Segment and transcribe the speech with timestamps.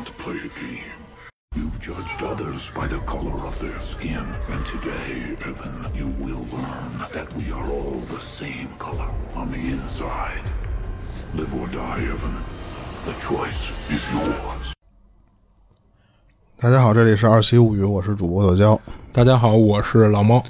[0.00, 1.00] want to play a game.
[1.54, 6.92] You've judged others by the color of their skin, and today, Evan, you will learn
[7.12, 10.44] that we are all the same color on the inside.
[11.34, 12.36] Live or die, Evan.
[13.04, 14.72] The choice is yours.
[16.56, 18.80] 大家好，这里是二七物语，我是主播小娇。
[19.12, 20.42] 大家好，我是老猫。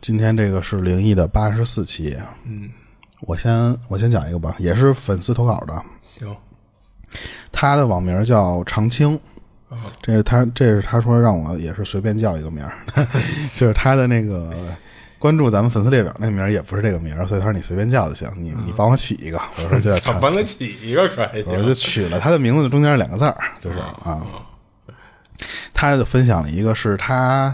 [0.00, 2.16] 今天这个是灵异的八十四期。
[2.44, 2.70] 嗯，
[3.22, 5.82] 我先我先讲一个吧，也是粉丝投稿的。
[6.06, 6.36] 行，
[7.52, 9.18] 他的网名叫长青。
[10.00, 12.72] 这是他，这是他说让我也是随便叫一个名儿，
[13.54, 14.54] 就是他的那个
[15.18, 21.52] 关注咱们粉丝列表那名儿也不是这个名儿，所以他说你随便叫就行，你你帮我起一个，我说叫长，帮他起一个可还行。
[21.52, 24.22] 我就取了他的名字中间两个字儿，就是啊。
[25.72, 27.52] 他就分享了一个是他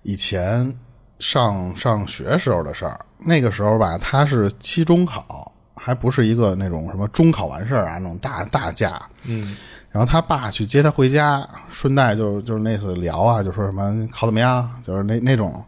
[0.00, 0.74] 以前
[1.18, 5.51] 上上学时候的事儿，那个时候吧，他是期中考，
[5.84, 9.56] 还不是一个那种什么中考完事儿啊那种大大假，嗯。
[9.90, 15.62] 然后他爸去接他回家，顺带就是就是那次聊啊，就说什么考怎么样，就是那那种。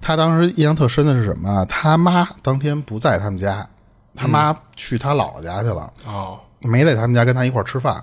[0.00, 1.64] 他当时印象特深的是什么？
[1.64, 3.66] 他妈当天不在他们家，
[4.14, 8.00] 他妈去他姥姥家去了，哦，没在他们家跟他一块儿吃饭。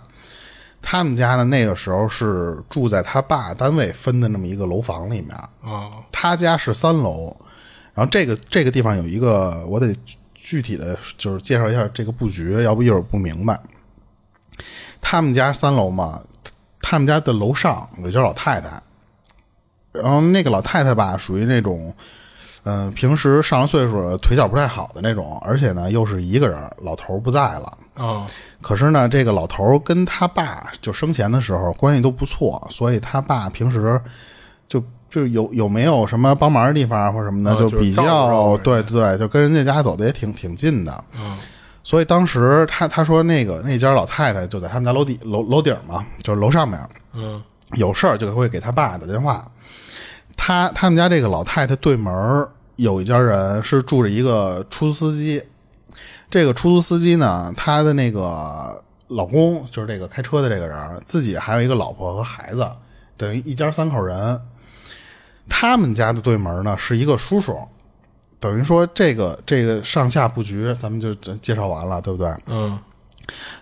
[0.81, 7.33] 他们家呢那个时候是住在他爸单位分的那么一个楼房里面，哦，他家是三楼。
[7.93, 9.95] 然后这个这个地方有一个，我得
[10.43, 13.57] 具体的就是介绍一下这个布局，要不一会儿不明白。
[14.99, 16.21] 他们家三楼嘛，
[16.81, 18.69] 他们家的楼上有一家老太太，
[19.93, 21.95] 然后那个老太太吧，属于那种，
[22.63, 27.77] 嗯、平时上了岁数，腿脚不太好的那种，而且呢又是一个人，老头儿不在了。
[27.95, 28.27] 哦，
[28.61, 33.99] 可是呢，这个老头儿跟他爸就生前的时候关系都不错，所以他爸平时
[34.67, 34.83] 就
[35.13, 41.03] 就有有没有什么帮忙的地方或者什么的，啊就比较对对对，就跟人家家走的也挺挺近的。
[41.15, 41.37] 嗯，
[41.83, 46.79] 所以当时他他说那个那家老太太就在他们家楼底楼楼顶嘛，就是楼上面
[47.13, 47.39] 嗯，
[47.73, 49.47] 有事儿就会给他爸打电话。
[50.35, 55.43] 他他们家这个老太太对门儿有一家人是住着一个出租司机，
[56.31, 60.75] 这个出租司机呢，他的那个老公就是这个开车的这个人，
[61.05, 62.67] 自己还有一个老婆和孩子，
[63.15, 64.41] 等于一家三口人。
[65.49, 67.57] 他们家的对门呢是一个叔叔，
[68.39, 72.33] 等于说这个这个上下布局咱们就介绍完了，对不对？
[72.47, 72.77] 嗯，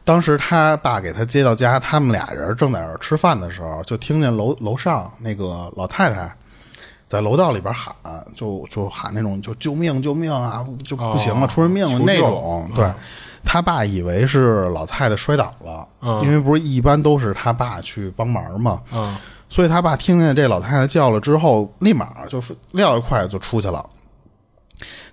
[0.03, 6.33] 当时他爸给他接到家，他们俩人正在那儿吃饭的时候，就听见楼楼上那个老太太
[7.07, 7.93] 在楼道里边喊，
[8.35, 12.69] 就就喊那种就救命救命啊，就不行了，哦出人命了那种。
[12.75, 12.91] 对。
[13.43, 16.21] 他爸以为是老太太摔倒了，嗯。
[16.23, 19.17] 因为不是一般都是他爸去帮忙嘛，嗯，
[19.51, 22.41] 所以他爸听见这老太太叫了之后，立马就
[22.71, 23.87] 撂一块就出去了。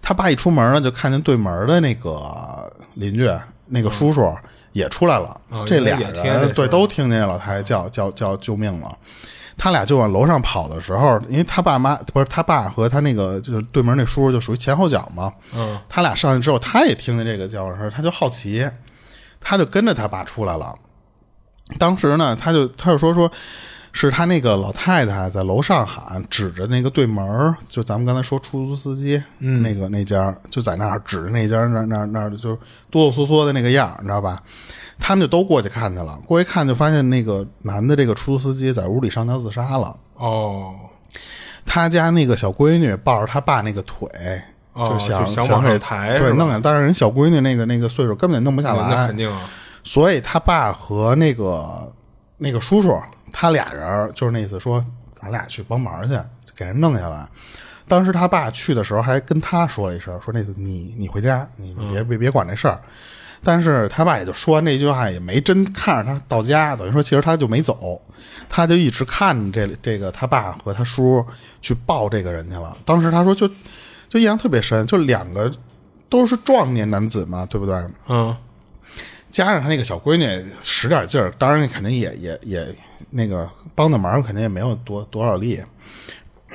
[0.00, 3.28] 他爸一出门呢，就看见对门的那个邻居
[3.66, 4.32] 那个叔叔
[4.72, 8.96] 也出来了，哦这俩人对都听见老太太叫叫叫救命了。
[9.56, 18.70] 他俩就往楼上跑的时候，因为他爸妈不是他爸和他那个就是对门那叔叔就属于前后脚嘛，嗯，他俩上去之后，他也听见这个叫声，他就好奇，
[19.40, 20.72] 他就跟着他爸出来了。
[21.76, 23.30] 当时呢，他就他就说说，
[24.00, 32.58] 是他那个老太太在楼上喊，指着那个对门儿就咱们刚才说出租司机、那个那家，就在那儿指着那家那那那就是
[32.90, 34.40] 哆哆嗦嗦的那个样儿，你知道吧？
[35.00, 39.96] 他们就都过去看去了，过去看就发现那个男的这个出租司机在屋里上吊自杀了。
[40.14, 40.74] 哦，
[41.66, 44.08] 他家那个小闺女抱着他爸那个腿，
[44.74, 46.60] 哦就想就想给对，抬对弄下。
[46.62, 49.40] 但是人小闺女那个那个岁数根本弄不下那来肯，定啊，
[49.82, 51.92] 所以他爸和那个
[52.36, 52.96] 那个叔叔，
[53.32, 54.84] 他俩人就是那意思说，
[55.20, 56.18] 咱俩去帮忙去，
[56.56, 57.26] 给人弄下来。
[57.86, 62.80] 当时他爸去的时候还跟他说了一声，说那次你你回家，你你别、别别管这事儿。
[63.42, 68.00] 但是他爸也就说完这句话，也没真看着他到家，等于说其实他就没走，
[68.48, 71.24] 他就一直看着这这个他爸和他叔
[71.60, 72.76] 去抱这个人去了。
[72.84, 73.48] 当时他说就
[74.08, 75.50] 就印象特别深，就两个
[76.08, 77.74] 都是壮年男子嘛，对不对？
[78.08, 78.36] 嗯，
[79.30, 82.76] 加上他那个小闺女使点劲儿，当然肯定也也也
[83.10, 85.62] 那个帮的忙，肯定也没有多多少力。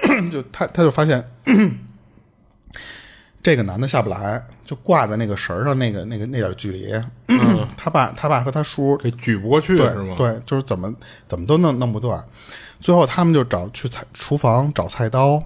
[0.32, 1.24] 就他他就发现
[3.42, 6.94] 这个男的下不来，就挂在那个绳儿上，那个那个那点距离。
[7.78, 10.94] 他爸他爸和他叔给举不过去对是吗？，对，就是怎么
[11.28, 12.24] 怎么都弄弄不断。
[12.80, 15.42] 最后他们就找去菜厨房找菜刀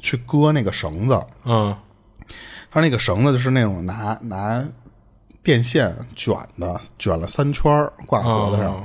[0.00, 1.76] 去割那个绳子，嗯，
[2.70, 4.64] 他那个绳子就是那种拿拿
[5.42, 8.74] 电线卷的，卷了三圈儿挂脖子上。
[8.74, 8.84] 哦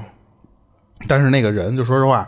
[1.08, 2.28] 但是那个人就说实话，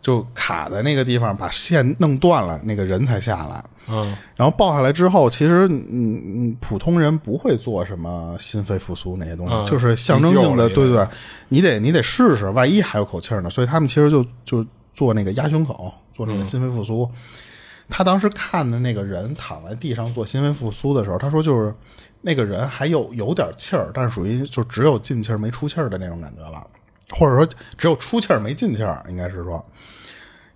[0.00, 3.62] 就卡在那个地方，把线弄断了，那个人才下来。
[3.92, 11.06] 嗯然后抱下来之后，其实嗯嗯，普通人不会做什么心肺复苏那些东西，嗯就是象征性的，对对，
[11.48, 13.50] 你得你得试试，万一还有口气儿呢。
[13.50, 14.64] 所以他们其实就就
[14.94, 17.10] 做那个压胸口，做那个心肺复苏。
[17.88, 21.74] 他当时看的那个人躺在地上做心肺复苏的时候，他说就是
[22.20, 26.64] 那个人还有有点气儿，但是属于就只有进气儿没出气儿的那种感觉了，
[27.10, 27.46] 或者说
[27.76, 29.64] 只有出气儿没进气儿，应该是说。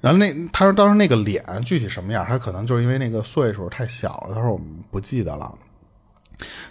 [0.00, 5.52] 然后那他说当时那个脸具体什么样，他可能就是因为那个岁数太小了，他说我们不记得了。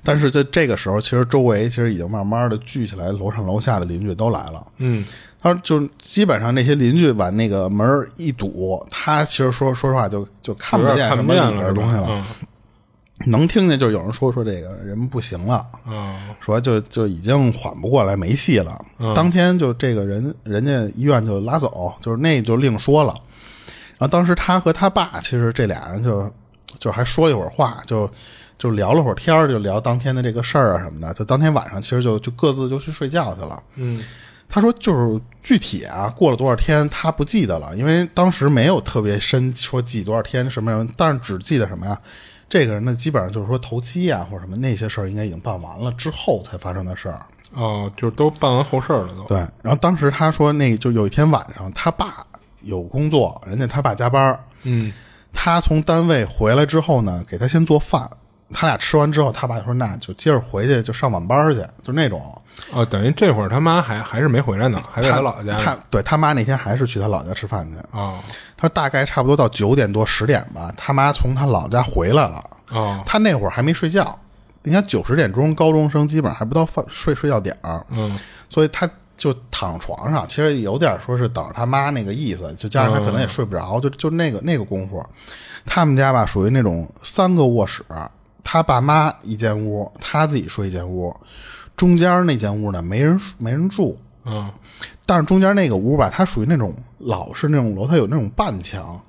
[0.03, 4.67] 但是在这个时候，其实周围其实已经慢慢的聚起来，楼上楼下的邻居都来了。
[4.77, 5.05] 嗯
[5.41, 12.25] 他说就基本上那些邻居把那个门儿一堵，他其实说说实话就就看不见什么里不见了是边的东西了，吧？
[13.25, 15.65] 能听见就有人说说这个人不行了。
[15.87, 18.83] 嗯说就就已经缓不过来，没戏了。
[19.15, 23.13] 当天就这个人，人家医院就拉走，就是那就另说了。
[23.97, 26.31] 然后当时他和他爸，其实这俩人就
[26.79, 28.09] 就还说了一会儿话，就
[28.59, 31.13] 就聊了会儿天儿就聊当天的这个事儿啊什么的。
[31.13, 33.61] 就当天晚上，其实就就各自就去睡觉去了。
[33.75, 34.03] 嗯
[34.49, 41.99] 他说就是具体啊，过了多少天他不记得了，因为当时没有特别深说记多少天什么人，但是只记得什么呀？
[42.53, 47.19] 这个人呢，基本上就是说头七啊或者什么那些事儿应该已经办完了之后才发生的事儿。
[47.51, 49.23] 哦，就是都办完后事儿了都。
[49.23, 52.23] 对，然后当时他说那就有一天晚上，他爸
[52.61, 54.93] 有工作，人家他爸加班儿，嗯
[55.33, 58.07] 他从单位回来之后呢，给他先做饭。
[58.53, 62.21] 他俩吃完之后，他爸就说：“那就接着回去，就上晚班去，就那种。
[62.71, 65.61] 哦，等于这会儿他妈还还是没回来呢，还在他他姥姥家呢。
[65.63, 67.77] 他对他妈那天还是去他老家吃饭去。
[67.91, 68.19] 哦
[68.55, 72.43] 他大概差不多到九点多十点吧，他妈从他老家回来了。
[72.69, 74.17] 哦他那会儿还没睡觉，
[74.61, 78.17] 你看九十点钟高中生基本上还不到饭睡睡觉点儿，嗯
[78.49, 85.03] 所以他就躺床上，其实有点说是等着他妈那个意思，就加上他可能也睡不着，就就那个那个功夫。
[85.65, 87.83] 他们家吧属于那种三个卧室，
[88.43, 91.15] 他爸妈一间屋，他自己睡一间屋，
[91.77, 94.51] 中间那间屋呢没人没人住，嗯。
[95.05, 99.01] 但是中间那个屋吧，它属于那种老式那种楼，它有那种半墙，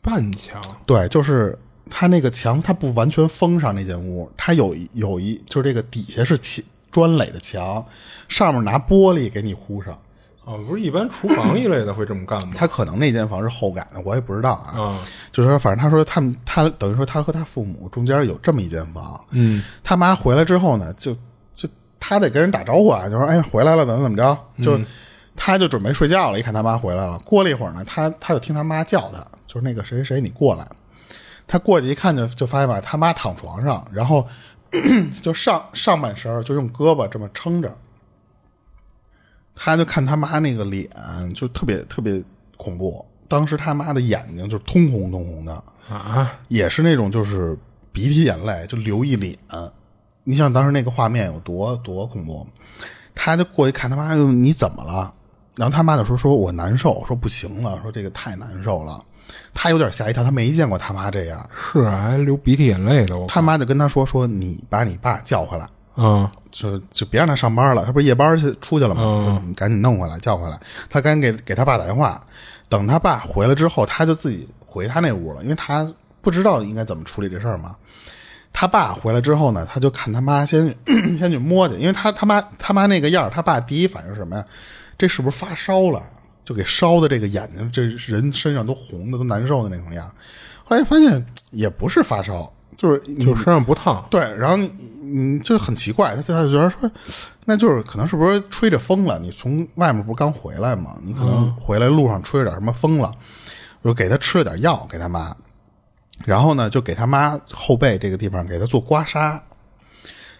[0.00, 0.60] 半墙。
[0.84, 1.56] 对，就是
[1.88, 7.84] 它那个墙，它不完全封上那间屋，它有一有一就是这个底下是墙砖垒的墙，
[8.28, 9.96] 上面拿玻璃给你糊上。
[10.44, 12.54] 哦，不是一般厨房一类的会这么干吗？
[12.56, 14.74] 他可能那间房是后改的，我也不知道啊。
[14.76, 14.98] 嗯
[15.30, 19.20] 就是说，反正他说他们他等于说他和他父母中间有这么一间房。
[19.30, 21.16] 嗯他妈回来之后呢，就
[21.54, 21.68] 就
[22.00, 24.80] 他得跟人打招呼啊，就说哎回来了，怎么怎么着，就、
[25.36, 26.38] 他就准备睡觉了。
[26.38, 30.66] 一看他妈回来了，过了一会儿呢，他他就听他妈叫他，就是那个谁谁谁你过来。
[31.46, 34.26] 他过去一看就就发现吧，他妈躺床上，然后
[35.22, 37.72] 就上上半身就用胳膊这么撑着。
[39.54, 40.88] 他就看他妈那个脸，
[41.34, 42.22] 就特别特别
[42.56, 43.04] 恐怖。
[43.28, 47.56] 当时他妈的眼睛就是通红通红的，啊也是那种就是
[47.92, 49.36] 鼻涕眼泪就流一脸。
[50.24, 52.46] 你想当时那个画面有多多恐怖？
[53.14, 55.12] 他就过去看他妈，就你怎么了？
[55.56, 59.04] 然后他妈就说：“说我难受，说不行了，说这个太难受了。”
[59.52, 61.46] 他有点吓一跳，他没见过他妈这样。
[61.54, 69.02] 是啊还流鼻涕眼泪的他妈就跟他说：“说你把你爸叫回来，嗯就就别让他上班了，他不是夜班去出去了吗？
[69.02, 70.60] 说你赶紧弄回来，叫回来。
[70.88, 72.22] 他赶紧给给他爸打电话，
[72.68, 75.90] 等他爸回来之后，他就自己回他那屋了，因为他
[76.20, 77.74] 不知道应该怎么处理这事儿嘛。
[78.52, 80.76] 他爸回来之后呢，他就看他妈先去
[81.16, 84.44] 先去摸去，因为他他妈他妈那个样他爸第一反应是什么呀？
[84.98, 86.02] 这是不是发烧了？
[86.44, 90.12] 就给烧的这个眼睛，这人身上都红的，都难受的那种样。
[90.64, 94.70] 后来发现也不是发烧，就是你就身上不烫对，然后你
[95.02, 96.90] 你就很奇怪，他他就觉得说，
[97.44, 99.18] 那就是可能是不是吹着风了？
[99.18, 100.96] 你从外面不是刚回来吗？
[101.02, 103.12] 你可能回来路上吹着点什么风了，
[103.84, 105.34] 就给他吃了点药给他妈，
[106.24, 109.38] 然后呢就给他妈后背这个地方给他做刮痧。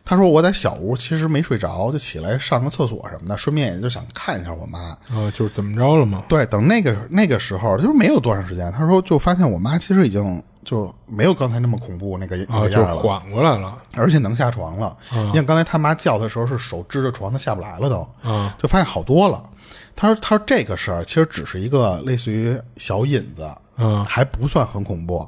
[0.04, 4.90] 他说我在小屋其实没睡着，就起来上个厕所什么的，顺便也就想看一下我妈。
[5.14, 6.24] 啊，就是怎么着了嘛？
[6.28, 12.94] 对，等那个那个时候，就是没有多长时间，他说就发现我妈其实已经就没有刚才那么恐怖那个那啊，个样了。
[12.94, 13.78] 就缓过来了。
[13.94, 14.96] 而且能下床了。
[15.12, 19.48] 你看刚才他妈叫他的时候是手支着床，她下不来了都，啊就发现好多了。
[19.94, 25.26] 他说：“他说这个事儿其实只是一个类似于小引子，嗯还不算很恐怖。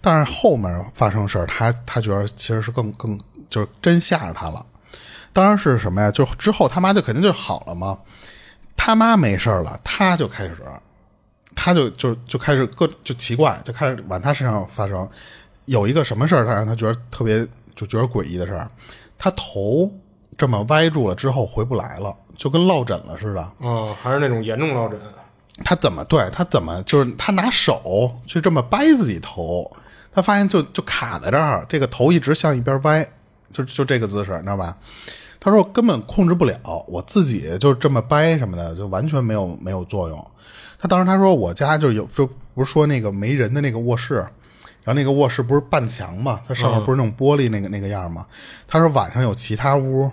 [0.00, 3.18] 但是后面发生事儿，他他觉得其实是更更
[3.54, 4.66] 就是真吓着他了。
[5.32, 6.10] 当然是什么呀？
[6.10, 7.96] 就之后他妈就肯定就好了嘛。
[8.76, 10.56] 他妈没事了，他就开始，
[11.54, 15.08] 他就就就开始各就奇怪，就开始往他身上发生。
[15.66, 17.46] 有一个什么事儿，他让他觉得特别
[17.76, 18.68] 就觉得诡异的事儿，
[19.16, 19.88] 他头
[20.36, 23.52] 这么歪住了之后回不来了，就跟落枕了似的。
[23.58, 24.98] 哦，还是那种严重落枕。
[25.64, 29.70] 他怎么对他怎么就是他拿手去这么掰自己头，
[30.12, 33.08] 他发现就就卡在这儿，这个头一直向一边歪，
[33.54, 34.76] 就就这个姿势，你知道吧？
[35.38, 36.58] 他说根本控制不了，
[36.88, 40.30] 我自己就这么掰什么的，就完全没有没有作用。
[40.78, 44.14] 他当时他说我家就有就不是说那个没人的那个卧室，
[44.82, 48.26] 然后那个卧室不是半墙嘛，它上面不是那种玻璃那个那个样嘛。
[48.66, 50.10] 他说晚上有其他屋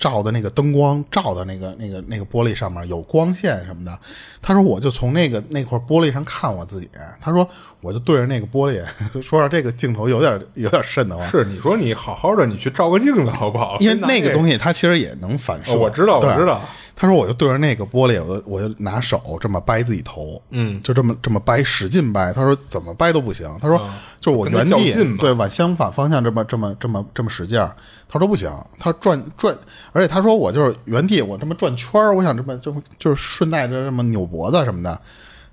[0.00, 3.96] 照的那个灯光照的那个那个那个玻璃上面有光线什么的。
[4.42, 6.88] 他说我就从那个那块玻璃上看我自己。
[7.20, 7.48] 他说
[7.82, 8.82] 我就对着那个玻璃，
[9.22, 11.28] 说到这个镜头有点有点瘆得慌。
[11.28, 13.76] 是你说你好好的，你去照个镜子好不好？
[13.78, 15.72] 因为那个东西，它其实也能反射。
[15.72, 16.62] 哦我知道我知道。
[17.00, 22.30] 他说我就对着那个玻璃，我就我就拿手这么掰自己头，嗯，就这么这么掰，使劲掰。
[22.30, 23.48] 他说怎么掰都不行。
[23.58, 23.78] 他说
[24.20, 27.74] 就是我原地对往相反方向这么这么这么这么使劲儿。
[28.06, 29.58] 他说不行，他说转转，
[29.92, 34.94] 而且他说我就是原地我这么转圈儿，我想这么这么就是顺带着这么扭脖子什么的，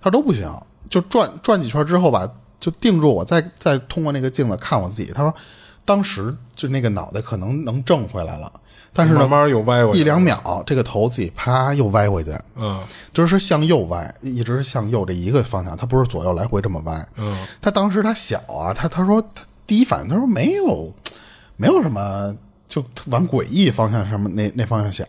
[0.01, 0.51] 他说都不行，
[0.89, 5.13] 就转转几圈之后吧，就定住我，再再通过那个镜子看我自己。
[5.13, 5.33] 他说
[5.85, 8.51] 当时就那个脑袋可能能正回来了，
[8.97, 12.83] 但是呢慢慢又歪过去一两秒，这个头自己啪又歪回去，嗯。
[13.13, 17.07] 就是向右歪，一直向右这一个方向，它不是左右来回这么歪。
[17.15, 20.93] 嗯，他当时他小啊，他他说他第一反应他说没有，
[21.55, 22.35] 没有什么，
[22.67, 25.07] 就往诡异方向什么那那方向想，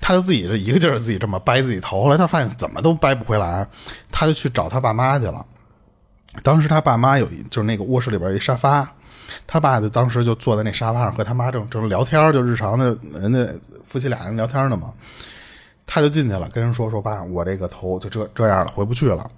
[0.00, 3.66] 他就自己这一个劲儿自己这么掰自己头，后来他发现怎么都掰不回来，
[4.10, 5.44] 他就去找他爸妈去了。
[6.42, 8.86] 当时他爸妈有一就是那个卧室里边有一沙发，
[9.46, 13.46] 他爸就当时就坐在那沙发上和他妈正正聊天，就日常的人家
[13.86, 14.92] 夫妻俩人聊天呢嘛。
[15.88, 19.30] 他就进去了，跟人说说爸，我这个头就这这样了，回不去了。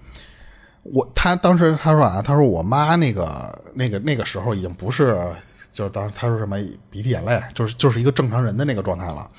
[0.83, 5.31] 我他当时他说啊，他说我妈那个那个那个时候已经不是，
[5.71, 6.57] 就是当时他说什么
[6.91, 9.31] 鼻涕眼泪，就是就是一个正常人的那个状态了。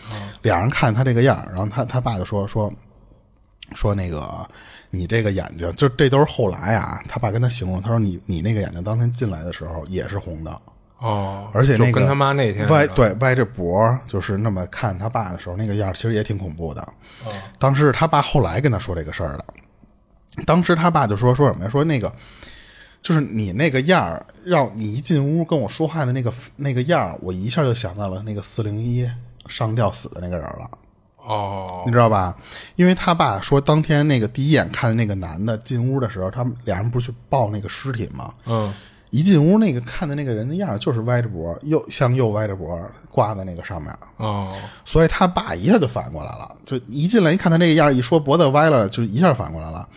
[0.43, 2.71] 俩人看他这个样，然后他他爸就说说
[3.73, 4.47] 说那个
[4.91, 10.62] 你这个眼睛，就这都是后来啊，他爸跟他形容，他说你你那个眼睛当天进来的时候也是红的，
[10.98, 16.81] 哦，而且那个跟他妈那天歪对歪着脖，就是那么看他爸的时候，那个样儿其实也挺恐怖的。
[17.25, 19.46] 哦当时他爸后来跟他说这个事儿的，
[20.46, 21.69] 当时他爸就说说什么呀？
[21.69, 22.12] 说那个
[23.01, 29.10] 就是你那个样儿，让你一进屋跟我说话的那个那个样儿，我一下就想到了那个四零一
[29.48, 30.69] 上吊死的那个人了。
[31.29, 32.36] 哦你知道吧？
[32.75, 38.33] 因为他爸说，当天那个第一眼看见那个男的进屋的时候，他们俩人不是去抱那个尸体吗？
[38.45, 38.74] 嗯
[39.12, 44.51] 一进屋，那个看的那个人的样儿就是歪着脖，右向右歪着脖挂在那个上面，哦
[44.86, 49.89] 所以他爸一下就反过来了，就一进来一看他那个样儿，一说脖子歪了，就一下反过来了。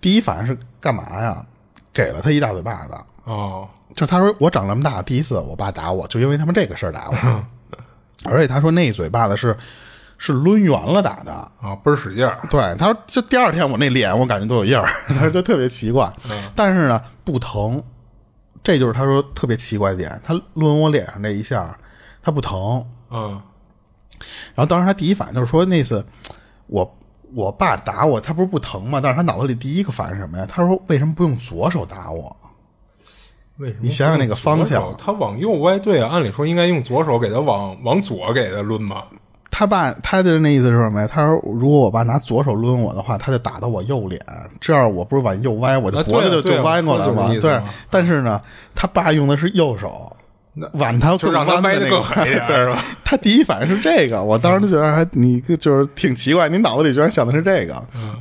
[0.00, 1.44] 第一反应是干嘛呀？
[1.92, 2.94] 给了他一大嘴巴子。
[3.24, 7.44] 哦就他说我长这么大第一次我爸打我，就因为他们这个事儿打我，
[8.30, 9.56] 而且他说那一嘴巴子是
[10.24, 11.32] 是抡圆了打的。
[11.60, 16.08] 啊，倍儿使劲儿，对，他说就第二天我那脸我感觉都有印儿，他说就特别奇怪，
[16.54, 17.82] 但是呢不疼，
[18.62, 20.22] 这就是他说特别奇怪的点。
[20.24, 21.76] 他抡我脸上那一下，
[22.22, 22.86] 他不疼。
[23.10, 23.42] 嗯
[24.54, 26.06] 然后当时他第一反应就是说那次
[26.68, 26.98] 我
[27.34, 29.00] 我爸打我，他不是不疼吗？
[29.02, 30.46] 但是他脑子里第一个反应是什么呀？
[30.48, 32.36] 他说为什么不用左手打我？
[33.56, 39.02] 为什么你想想那个方向他往右歪，对啊，按理说应该用左手给他往往左给他抡嘛。
[39.52, 41.06] 他爸他的那意思是什么呀？
[41.06, 44.20] 他说如果我爸拿左手抡我的话，他就打到我右脸，
[44.60, 47.28] 这样我不是往右歪，我的脖子就、就歪过来了嘛。
[47.40, 48.40] 对但是呢，
[48.74, 50.10] 他爸用的是右手。
[50.72, 52.74] 挽他更就让他弯的那个对？
[53.02, 57.74] 他第一反应是这个，我当时就觉得还你就是挺奇怪，你脑子里居然想的是这个。
[57.94, 58.16] 嗯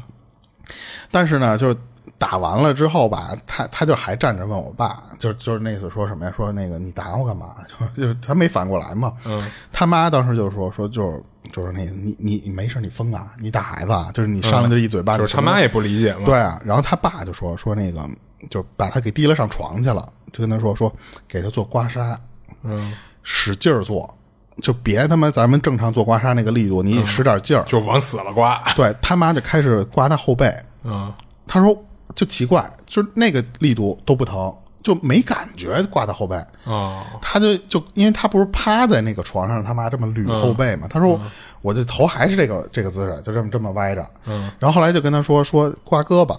[1.11, 1.75] 但是呢，就是
[2.21, 6.31] 打完了之后吧，他他就还站着问我爸，就就是那次说什么呀？
[6.37, 7.55] 说那个你打我干嘛？
[7.67, 9.11] 就 是就是他没反过来嘛。
[9.25, 9.41] 嗯，
[9.73, 11.19] 他妈当时就说说就是
[11.51, 16.21] 就是那个你你你没事你疯啊，你打孩子啊，就是你上来就一嘴巴，就是他妈也不理解嘛。
[16.23, 18.07] 对啊，然后他爸就说说那个
[18.51, 20.93] 就把他给提了上床去了，就跟他说说
[21.27, 22.15] 给他做刮痧，
[22.61, 24.15] 嗯，使劲儿做，
[24.61, 27.63] 就别他妈咱们正常做刮痧那个力度，你使点劲儿。
[27.63, 28.61] 就往死了刮。
[28.75, 31.11] 对他妈就开始刮他后背，嗯
[31.47, 31.75] 他说
[32.15, 34.53] 就奇怪，就是那个力度都不疼，
[34.83, 36.35] 就没感觉刮到后背。
[36.65, 40.87] 哦他就就因为他不是趴在那个床上，他妈这么捋后背嘛。
[40.89, 41.19] 他说
[41.61, 44.05] 我这头还是这个这个姿势，就这么这么歪着。
[44.25, 46.37] 嗯，然后后来就跟他说说刮胳膊，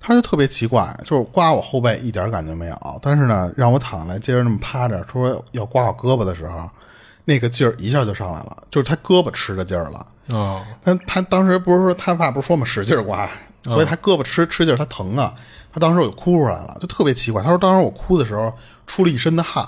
[0.00, 6.68] 他就特别奇怪，就是刮我后背一点感觉没有，但是呢让我躺下来接着那么趴着，说要刮我胳膊的时候，
[7.26, 10.06] 那个劲儿一下就上来了，就是他胳膊吃着劲儿了。
[10.28, 13.28] 哦他他当时不是说他爸不是说嘛使劲刮，
[13.64, 15.34] 所以他胳膊吃吃劲儿，他疼啊。
[15.72, 17.40] 他当时我就哭出来了，就特别奇怪。
[17.40, 18.52] 他说当时我哭的时候
[18.88, 19.64] 出了一身的汗，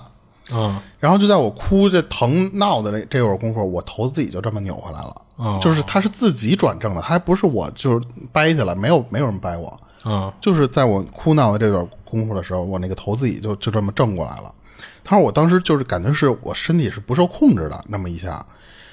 [0.53, 5.23] 嗯然后就在我哭这疼闹的这这会儿功夫，我头自己就这么扭回来了。
[5.37, 14.53] 哦就是他是自己转正的，他还不是我就是掰下来，没有没有人掰我，啊就是在我哭闹的这段功夫的时候，我那个头自己就就这么正过来了。
[15.05, 18.45] 他说我当时就是感觉是我身体是不受控制的那么一下。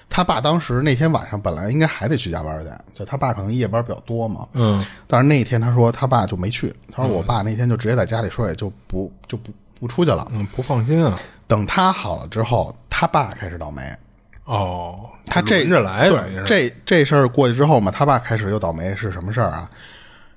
[0.09, 10.27] 他爸当时那天晚上本来应该还得去加班去，就他爸可能夜班比较多嘛，嗯但是那一天他说他爸就没去，他说我爸那天就直接在家里睡，就不就不不出去了。
[10.31, 11.17] 嗯，不放心啊。
[11.47, 13.81] 等他好了之后，他爸开始倒霉。
[14.45, 15.63] 哦，他这
[16.43, 19.69] 这这事儿过去之后嘛，他爸开始又倒霉，是什么事儿啊？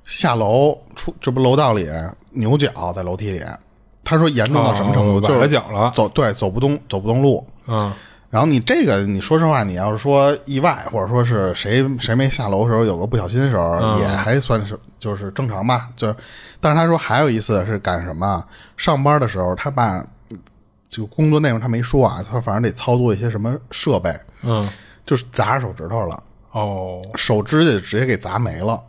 [0.04, 1.88] 下楼出这不楼道里
[2.32, 3.42] 扭脚在楼梯里，
[4.04, 5.20] 他说严重到什么程度？
[5.26, 7.46] 就是了脚了走对走不动走不动路。
[7.66, 7.90] 嗯
[8.32, 15.90] 然后你这个，你说实话，你要是说意外，或者说是谁谁没下楼的时候有个不小心的时候，嗯也还算是就是正常吧。
[15.96, 16.16] 就是，
[16.58, 18.42] 但是他说还有一次是干什么？
[18.78, 20.02] 上班的时候，他爸
[20.88, 24.66] 就工作内容他没说啊，他反正得操作一些什么设备，嗯，
[25.04, 26.22] 就是砸着手指头了，
[26.52, 28.82] 哦，手指甲直接给砸没了。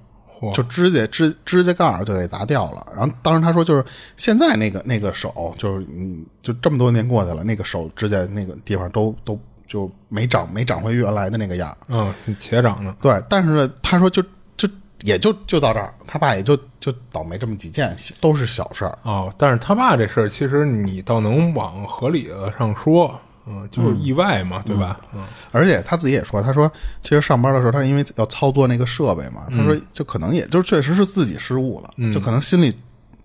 [0.51, 3.85] 嚯就指甲指指甲盖儿就给砸掉了，然后当时他说就是
[4.17, 11.77] 现在那个那个手就是嗯就这么多年过去了，那个手指甲那个地方都都就没长没长回原来的那个样儿。
[11.87, 12.95] 嗯，且长呢。
[13.01, 14.21] 对，但是呢，他说就
[14.55, 14.67] 就
[15.01, 18.97] 也就就到这儿，他爸也就就倒霉这么几件，都是小事儿。
[19.03, 24.99] 哦，但是他爸这事儿，其实你倒能往合理的上说，嗯，就是意外嘛，对吧？
[25.13, 25.21] 嗯
[25.51, 26.71] 而且他自己也说，他说
[27.01, 32.73] 其实上班的时候，他因为要操作那个设备嘛，他说就可能也就确实是自己失误了，就可能心里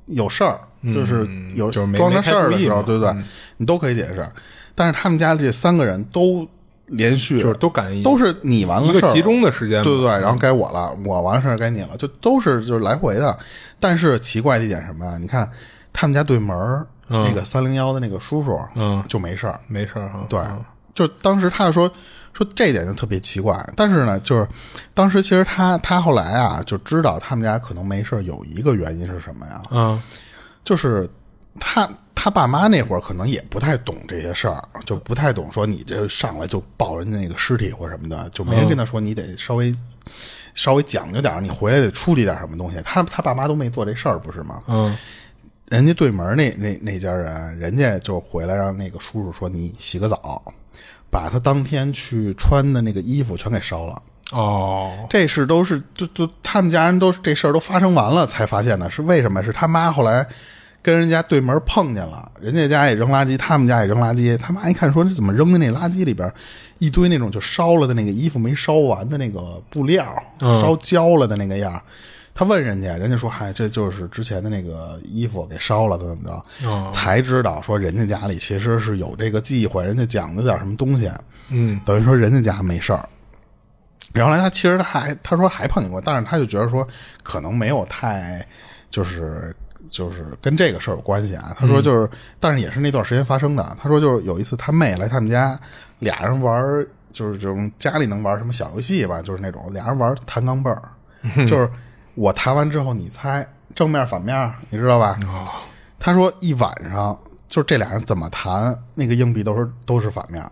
[0.06, 0.58] 有事儿，
[0.92, 3.12] 就是有就是没装着事儿的时候，对不对？
[3.56, 4.26] 你都可以解释。
[4.74, 6.46] 但是他们家这三个人都
[6.86, 13.36] 连续就是都赶一都是你完了事儿集中的时间，对对对，然后该我了，我完了事儿该你了，就都是就是来回的。
[13.80, 15.18] 但是奇怪的一点什么呀？
[15.18, 15.50] 你看
[15.92, 19.58] 他们家对门儿、那个三零幺的那个叔叔，嗯就没事儿。
[19.66, 20.26] 没事儿哈。
[20.28, 21.90] 对，嗯就当时他就说
[22.32, 23.56] 说这一点就特别奇怪。
[23.76, 24.46] 但是呢，就是
[24.94, 29.62] 当时其实他他后来啊就知道他们家可能没事儿有一个原因是什么呀？
[29.70, 30.00] 嗯
[30.64, 31.08] 就是
[31.60, 39.74] 他他爸妈那会儿可能也不太懂这些事儿，就不太懂说你这上来就抱人家那个尸体或什么的，就没人跟他说你得稍微、
[40.52, 42.80] 稍微讲究点儿，你回来得处理点什么东西。
[42.84, 44.60] 他他爸妈都没做这事儿，不是吗？
[44.66, 44.96] 嗯
[45.70, 50.42] 人家对门那那那家人，人家就回来让那个叔叔说你洗个澡，
[51.10, 54.02] 把他当天去穿的那个衣服全给烧了。
[54.30, 59.42] 哦这事都是就就他们家人都是这事儿都发生完了才发现的，是为什么？
[59.42, 60.26] 是他妈后来
[60.82, 64.36] 跟人家对门碰见了，人家家也扔垃圾，他们家也扔垃圾。
[64.38, 66.30] 他妈一看说你怎么扔的那垃圾里边
[66.78, 71.82] 一堆那种就烧了的那个衣服没烧完的那个布料，烧焦了的那个样儿。
[72.38, 81.10] 他问人家，人家说：“嗨，这就是之前的那个衣服给烧了，怎么着？”哦才知道说人家家里其实是有这个忌讳，人家讲究点什么东西。
[81.48, 83.08] 嗯等于说人家家没事儿。
[84.12, 86.86] 然后来他其实他还他说还碰见过，但是他就觉得说
[87.24, 88.46] 可能没有太
[88.88, 89.52] 就是
[89.90, 91.52] 就是跟这个事儿有关系啊。
[91.58, 93.76] 他说就是，但是也是那段时间发生的。
[93.82, 95.58] 他说就是有一次他妹来他们家，
[95.98, 100.82] 俩人玩就是这种家里能玩什么小游戏吧，就是那种俩人玩弹钢镚儿，
[101.48, 101.68] 就是
[102.18, 105.16] 我弹完之后你猜正面反面，你知道吧？
[106.00, 110.44] 他说一晚上就这俩人怎么弹，那个硬币都是都是反面。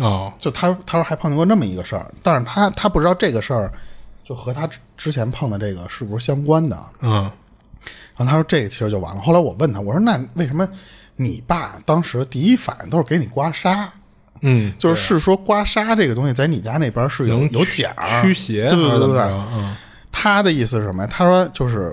[0.00, 3.70] 哦就他他说还碰见过那么一个事儿，但是他他不知道这个事儿
[4.24, 6.82] 就和他之之前碰的这个是不是相关的。
[7.00, 7.30] 嗯
[8.16, 9.20] 然后他说这个其实就完了。
[9.20, 10.66] 后来我问他，我说那为什么
[11.16, 13.86] 你爸当时第一反应都是给你刮痧？
[14.40, 19.20] 嗯，就是是说刮痧这个东西在你家那边是有有奖驱邪对对对对。
[19.20, 19.76] 嗯
[20.16, 21.08] 他的意思是什么呀？
[21.12, 21.92] 他说就是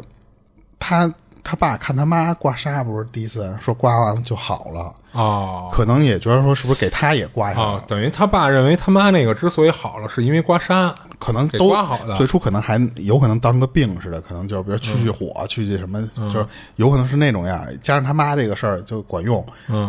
[0.78, 1.12] 他
[1.44, 17.66] 他爸看他妈刮痧不是第一次说刮完了就好了，哦可能也觉得说是不是给他也刮一下等于他爸认为他妈那个之所以好了，是因为刮痧，可能都刮好的最初可能还有可能当个病似的，可能就是比如去去火、去去什么，就是有可能是那种样。
[17.82, 19.44] 加上他妈这个事儿就管用，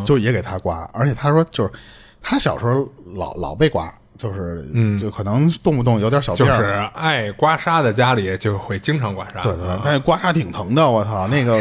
[0.06, 0.88] 就也给他刮。
[0.94, 1.70] 而且他说就是
[2.22, 4.64] 他小时候老老被刮，就是
[4.98, 6.46] 就可能动不动有点小病。
[6.46, 9.42] 就是爱刮痧的家里就会经常刮痧。
[9.42, 11.26] 对对，但是刮痧挺疼的，我操！
[11.28, 11.56] 那个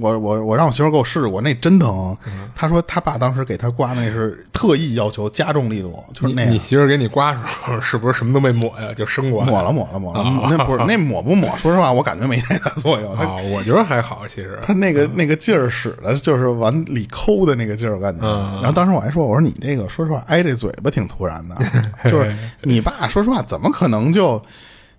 [0.00, 2.16] 我我我让我媳妇给我试过，那真疼。
[2.54, 8.92] 他说他爸当时给他刮那是特意要求加重力度，就是那样你媳妇给你刮的时候，是不是什么都没抹呀？
[8.94, 9.44] 就生刮？
[9.44, 11.48] 抹了 抹了抹了，那不是那抹不抹？
[11.58, 13.16] 说实话，我感觉没太大作用。
[13.16, 14.58] 他啊，我觉得还好，其实。
[14.62, 18.24] 他那个那个劲儿使的，就是往里抠的那个劲儿，我感觉。
[18.26, 21.56] 然后当时我还说，我说你这个说实话挨这嘴巴挺突然的，
[22.04, 24.40] 就是你爸说实话怎么可能就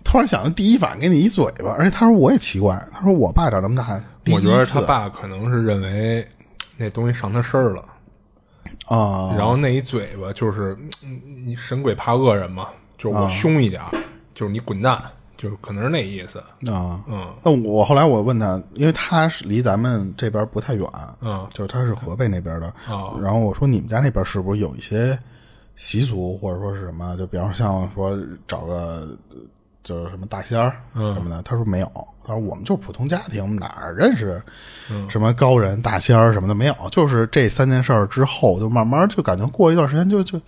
[0.04, 1.72] 突然想到第一反应给你一嘴巴？
[1.78, 4.02] 而且他说我也奇怪，他说我爸长这么大，
[4.34, 6.28] 我觉得他爸可能是认为
[6.78, 7.84] 那东西上他身儿了，
[8.88, 13.92] 啊，然后那一嘴巴就是嗯你神鬼怕恶人嘛，就是我凶一点儿，
[14.34, 15.02] 就是你滚蛋，
[15.38, 16.40] 就是可能是那意思。
[16.72, 20.88] 啊，嗯那我后来我问他，因为他是离咱们这边不太远，
[21.22, 25.18] 嗯就是他是河北那边的，哦然后我说你们家那边是不是有一些
[25.76, 27.16] 习俗或者说是什么？
[27.18, 28.74] 就比方说像说找个
[29.30, 29.36] 呃
[29.84, 30.60] 就是什么大仙
[30.94, 34.42] 什么的，他说没有，他说我们就是普通家庭，我们哪儿认识
[34.90, 40.42] 嗯什么高人大仙儿什么的没有，就是这三件事儿之后，就慢慢就感觉过一段时间就就。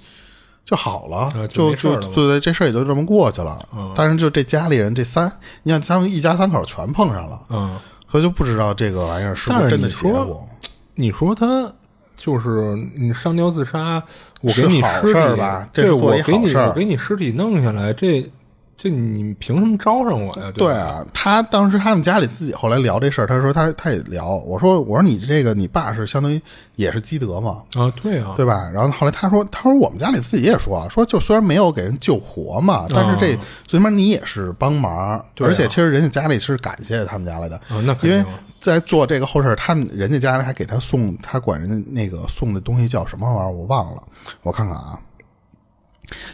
[0.70, 3.58] 就好了，啊就就没事儿了吗就对对，这事儿也就这么过去了。
[3.72, 5.32] 嗯但是就这家里人这三，
[5.64, 7.80] 你看他们一家三口全碰上了，嗯，
[8.12, 10.48] 所以就不知道这个玩意儿是不但是真的你说邪乎。
[10.96, 11.74] 你说他
[12.18, 14.04] 就是你上吊自杀，
[14.42, 18.30] 我给你尸体事吧这我给你我给你尸体弄下来，这
[18.78, 20.46] 这你凭什么招上我呀？
[20.46, 26.40] 吧，对啊，他当时他们家里自己后来聊这事儿，他说他他也聊，我说我说你这个你爸是相当于
[26.76, 28.70] 也是积德嘛，啊，对啊，对吧？
[28.72, 33.36] 然后后来他说他说我们家里自己也说啊，说就虽然没有给人救活嘛，但是这
[33.66, 38.24] 最起码你也是帮忙，而且其实人家家里是感谢他们家来的，啊那因为
[38.60, 44.04] 在做这个后事儿，他们人家家里还给他送，他管人家那个送的东西叫什么玩意儿，我忘了，
[44.44, 45.00] 我看看啊，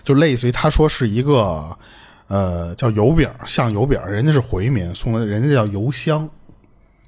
[0.03, 1.77] 就类似于他说是一个
[2.33, 6.27] 呃叫油饼，像油饼，人家是回民送的，人家叫油香。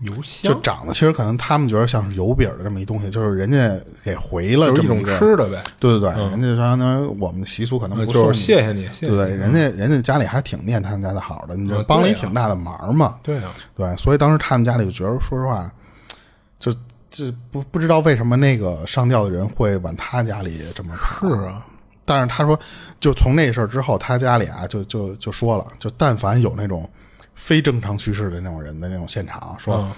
[0.02, 3.58] 油香就长得其实可能他们觉得像是油饼的这么一东西，就是人家
[4.04, 11.86] 给回了就是一种吃的呗，对对对，人家相当于我们习俗可能不就是谢谢你，谢谢你，对对，人家人家家里还挺念他们家的好的，你就啊。
[11.88, 13.18] 帮了一挺大的忙嘛。
[13.24, 15.72] 对啊，对，所以当时他们家里就觉得，说实话，
[16.60, 16.74] 就
[17.10, 21.26] 就不不知道为什么那个上吊的人会往他家里这么跑。
[21.26, 21.66] 是啊，
[22.06, 22.58] 但是他说，
[23.00, 26.90] 就从那事儿之后，他家里啊，就就就说了，就但凡有那种
[27.34, 29.76] 非正常去世的那种人的那种现场，说。
[29.78, 29.92] 嗯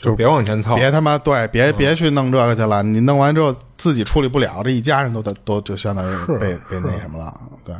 [0.00, 2.84] 就是别往前凑，别他妈对，嗯别别去弄这个去了。
[2.84, 7.40] 你弄完之后自己处理不了，这一家人都都都就相当于被被那什么了。
[7.64, 7.74] 对，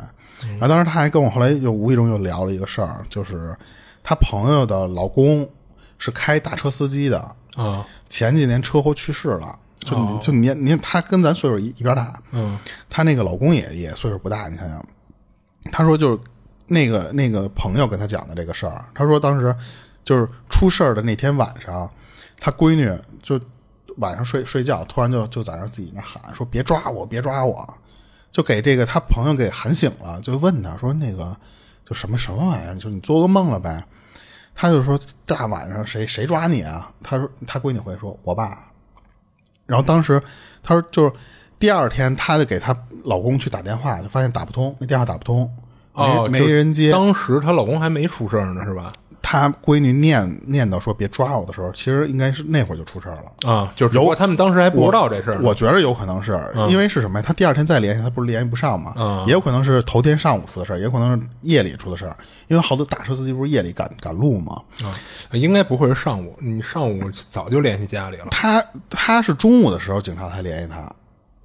[0.49, 3.55] 然后当时他还跟我后来又无意中又聊了一个事儿，就是
[4.03, 5.49] 他朋友的老公
[5.97, 7.19] 是开大车司机的，
[7.55, 9.57] 啊，前几年车祸去世了。
[9.79, 12.57] 就你就你你他跟咱岁数一一边大，嗯
[12.89, 14.85] 她那个老公也也岁数不大，你想想，
[15.71, 16.19] 她说就是
[16.67, 19.55] 那个那个朋友跟她讲的这个事儿，她说当时
[20.03, 21.89] 就是出事儿的那天晚上，
[22.39, 22.91] 她闺女
[23.23, 23.39] 就
[23.97, 27.77] 晚上睡睡觉，突然就就在那自己那喊说别抓我，别抓我，
[28.31, 31.35] 就给这个她朋友给喊醒了，就问她说那个
[31.85, 33.83] 就什么什么玩意儿，就你做噩梦了呗？
[34.55, 36.91] 他就说大晚上谁谁抓你啊？
[37.01, 38.65] 他说他闺女回说我爸。
[39.69, 40.19] 然后当时
[40.63, 41.11] 他说就是
[41.59, 45.49] 第二天，他就给她老公去打电话，就发现打不通，那电话打不通，
[45.93, 46.91] 没、哦，没人接。
[46.91, 48.87] 当时她老公还没出事儿呢，是吧？
[49.31, 53.47] 她闺女念念叨说别抓我的时候，其实应该是那会儿就出事儿了。
[53.47, 56.35] 啊，就是只不过他们当时还不知道这事儿，我觉得有可能是、
[56.67, 57.23] 因为是什么呀？
[57.27, 58.91] 他第二天再联系，他不是联系不上嘛？
[58.97, 62.17] 嗯也有可能是头天上午出的事儿，也有可能是夜里出的事儿。
[62.47, 64.59] 因为好多大车司机不是夜里赶赶路嘛？
[64.83, 64.89] 啊，
[65.33, 68.29] 应该不会是上午，你上午早就联系家里了。
[68.31, 70.91] 他他是中午的时候警察才联系他，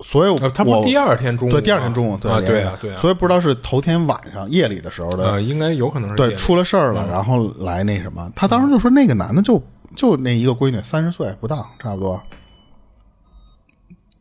[0.01, 9.63] 所以他不是第二天中午对第二天中午对啊，对啊，所以不知道是头天晚上夜里的时候的呃，应该有可能是对，出了事儿了，然后来那什么，他当时就说那个男的就
[9.95, 12.21] 就那一个闺女，三十岁不到，差不多。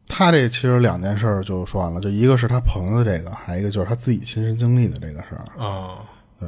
[0.08, 5.66] 他这其实两件事就说完了，就一个是他朋友的这个，还有一个就是他自己亲身经历的这个事儿。
[5.66, 5.98] 啊，
[6.40, 6.48] 对，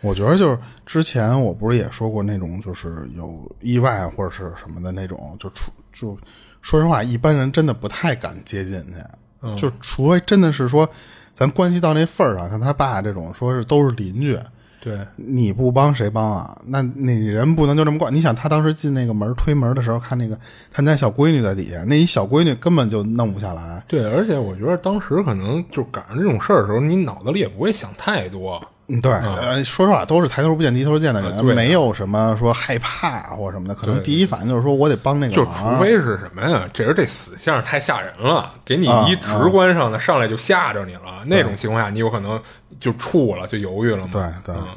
[0.00, 6.16] 我觉得就是之前我不是也说过那种就是有意外或者是什么的那种，就出就
[6.64, 10.88] 说实话，一般人真的不太敢接近去，就除非真的是说
[11.34, 14.40] 咱关系到那份儿上，像他爸这种说是都是邻居，
[14.84, 16.54] 对，你不帮谁帮啊？
[16.66, 18.14] 那那人不能就这么惯。
[18.14, 20.38] 你想，他当时进那个门推门的时候，看那个
[20.70, 23.82] 他们家小闺女在底下，那一小闺女根本就弄不下来。
[23.88, 28.62] 对，而且我觉得当时可能就赶上这种事儿的时候，你脑子里也不会想太多。
[28.88, 33.74] 嗯，对，呃说实话，都是抬头不见低头见的人，没有什么说害怕或什么的。
[33.74, 35.42] 可能第一反应就是说我得帮那个就。
[35.46, 36.68] 除非是什么呀？
[36.74, 42.38] 这人这死相太吓人了，给你啊一直观上的上来就吓着你了，那种情况下，你有可能
[42.80, 44.10] 就怵了，就犹豫了嘛。
[44.12, 44.68] 对对嗯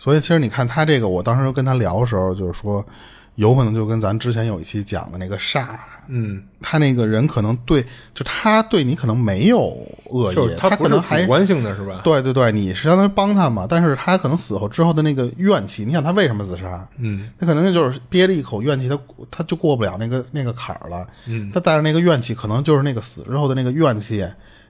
[0.00, 2.86] 所以其实你看他这个，我当时跟他聊的时候，就是说，
[3.34, 5.70] 有可能就跟咱之前有一期讲的那个煞，
[6.06, 9.58] 嗯，他那个人可能对，就他对你可能没有
[10.04, 12.00] 恶意，就是他可能还主观性的是吧？
[12.04, 16.88] 对对对，你是相当于帮他嘛，但是他可能死后之后的那个怨气，你想他为什么自杀？
[16.98, 18.96] 嗯，他可能就是憋着一口怨气，他
[19.32, 21.04] 他就过不了那个那个坎儿了。
[21.26, 24.24] 嗯，他带着那个怨气，可能就是那个死之后的那个怨气，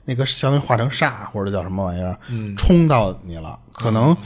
[0.08, 3.58] 那个相当于化成煞或者叫什么玩意儿，嗯冲到你了。
[3.74, 4.16] 可能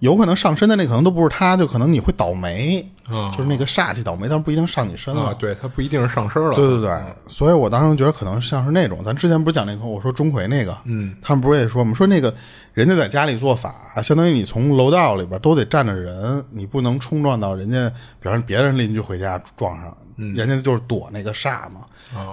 [0.00, 5.26] 有可能上身的那可能都不是他，就可能你会倒霉，啊就是那个煞气倒霉，但是不一定上你身了。
[5.26, 6.56] 啊，对，他不一定是上身了。
[6.56, 6.98] 对对对，
[7.28, 11.94] 所以我当时觉得可能像是那种，咱之前不是讲那个，我说钟馗那个，嗯，他们不是也说吗？
[11.94, 12.34] 说那个
[12.74, 13.72] 人家在家里做法，
[14.02, 17.88] 相当于你从楼道里边都得站着人，你不能冲撞到人家，
[18.20, 21.80] 比方别人邻居回家撞上，人家就是躲那个煞嘛。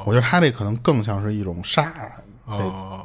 [0.06, 1.88] 我觉得他这可能更像是一种煞
[2.48, 2.58] 被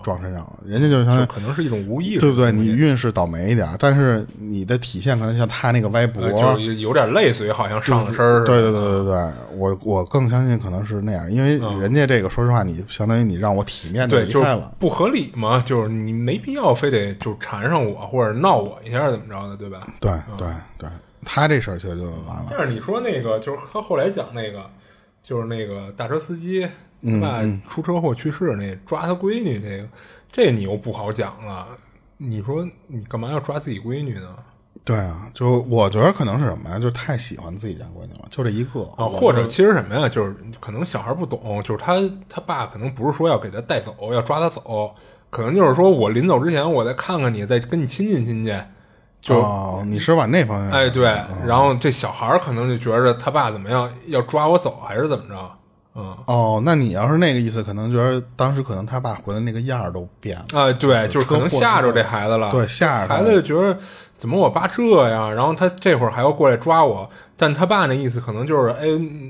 [0.02, 2.52] 撞身上了，人家就是相当于可能是一种无意识，对不对？
[2.52, 8.44] 你运势倒霉一点，但是你的体现可能像他那个歪脖，呃就是有点类似于好像上了身儿。
[8.44, 19.86] 对对对对对，我我更相信可能是那样，因为人家这个说实话，你相当于你让我体面的离开了，不合理嘛，就是你没必要非得就缠上我或者闹我一下怎么着的，对吧？
[20.00, 20.88] 对对对，
[21.24, 22.46] 他这事儿其实就完了。
[22.50, 24.64] 但是你说那个，就是他后来讲那个，
[25.22, 26.70] 就是那个大车司机嗯
[27.02, 29.88] 他爸出车祸去世那抓他闺女这个，
[30.32, 31.66] 这你又不好讲了。
[32.16, 34.36] 你说你干嘛要抓自己闺女呢？
[34.84, 36.78] 对啊，就我觉得可能是什么呀？
[36.78, 40.08] 就是太喜欢自己家闺女了，就这一个啊，或者其实什么呀？
[40.08, 41.96] 就是可能小孩不懂，就是他
[42.28, 44.94] 他爸可能不是说要给他带走，要抓他走，
[45.28, 48.58] 可能就是说我临走之前我再看看你，再跟你亲近亲近。
[49.20, 51.04] 就、哦，你是往那方向哎对，
[51.44, 55.58] 然后这小孩儿可能就觉着他爸怎么样，要抓我走还是怎么着？
[56.00, 56.16] 嗯。
[56.26, 60.60] 哦，那你要是那个意思，可能觉得当时可能他爸回来那个样儿都变了。
[60.60, 63.14] 啊，对，就是可能吓着这孩子了，对吓着。
[63.14, 63.78] 孩子就觉得
[64.16, 68.86] 怎么我爸这样，然后他这会儿还要过来抓我，但他爸那意思可能就是，哎，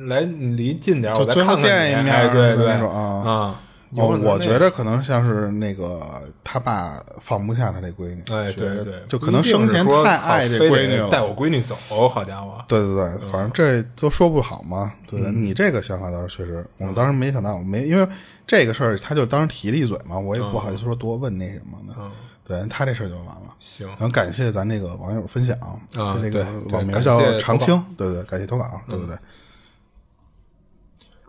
[0.06, 2.70] 来你离近点儿，我再看看你，见一面哎，对对。
[2.70, 3.54] 啊
[3.96, 6.00] 哦可，能那样我觉得可能像是那个
[6.44, 11.74] 他爸放不下他这闺女，哎，对对，就可能生前太爱这闺女了，带我闺女走，
[12.09, 14.92] 好家伙，对对对，嗯反正这都说不好嘛。
[15.07, 18.09] 对，你这个想法倒是确实，我们当时没想到，没因为
[18.46, 21.94] 这个事儿，他就当时提了一嘴嘛，我也不好意思说多问那什么的。
[21.98, 22.11] 嗯
[22.50, 23.42] 对他这事儿就完了。
[23.61, 25.57] 行然后感谢咱这个网友分享，
[25.94, 29.16] 啊就这个网名叫长青，对对，感谢投稿，对不对。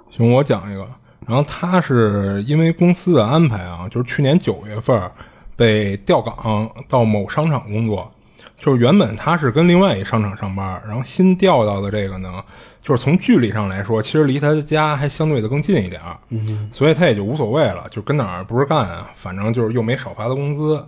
[0.10, 0.88] 行，我讲一个。
[1.28, 5.10] 然后他是因为公司的安排啊，就是去年九月份
[5.56, 8.12] 被调岗到某商场工作。
[8.58, 12.44] 就是原本他是跟另外一商场上班，然后新调到的这个呢，
[12.84, 20.86] 就是从距离上来说，其实离他的家还相对的更近一点儿，嗯，所以他也就无所谓了，就跟哪儿不是干，反正就是又没少发他工资。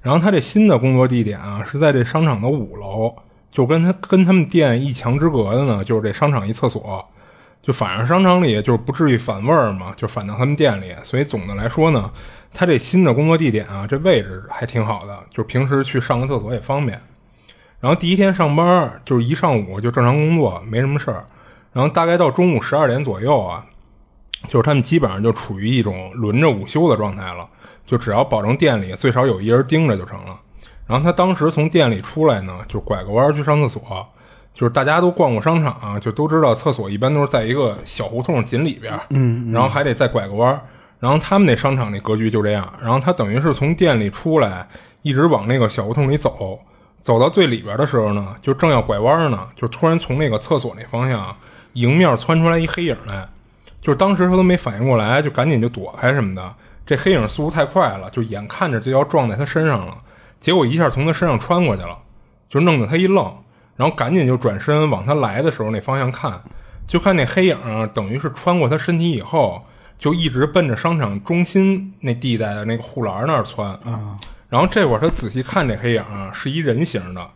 [0.00, 3.12] 然后他这新的工作地点啊，是在这商场的五楼，
[3.50, 7.04] 就跟他跟他们店一墙之隔的呢，就是这商场一厕所。
[7.62, 10.94] 就反正商场里就是不至于反味儿嘛，就反到他们店里。
[11.02, 12.10] 所以总的来说呢，
[12.54, 17.00] 他这新的工作地点啊，这位置还挺好的，就平时去上个厕所也方便。
[17.78, 21.24] 然后第一天上班就是一上午就正常工作，没什么事儿。
[21.72, 23.64] 然后大概到中午十二点左右啊，
[24.48, 27.46] 就是他们基本上就处于一种轮着午休的状态了，
[27.86, 30.40] 就只要保证店里最少有一人盯着就成了。
[30.86, 34.08] 然后他当时从店里出来呢，就拐个弯去上厕所。
[34.60, 40.60] 就是大家都逛过商场、啊，就都知道厕所一般都是在一个小胡同紧里边，嗯，然后还得再拐个弯儿。
[40.98, 44.68] 然后他们那商场那格局就这样，然后他等于是从店里出来，
[45.00, 46.58] 一直往那个小胡同里走，
[46.98, 51.34] 走到最里边的时候呢，就正要拐弯呢，就突然从那个厕所那方向
[51.72, 53.26] 迎面窜出来一黑影来，
[53.80, 56.54] 就是当时他都没反应过来，就赶紧就躲开什么的。
[56.84, 59.96] 这黑影速度太快了，就眼看着就要撞在他身上了，
[60.38, 61.96] 结果一下从他身上穿过去了，
[62.50, 63.34] 就弄得他一愣。
[63.80, 66.38] 然后赶紧就转身往他来的时候那方向看，
[66.86, 67.56] 就看那黑影
[67.94, 69.64] 等于是穿过他身体以后，
[69.98, 73.78] 就一直奔着商场中心那地带的那个护栏那儿窜。
[74.50, 77.26] 然后这会儿他仔细看那黑影是一人形的，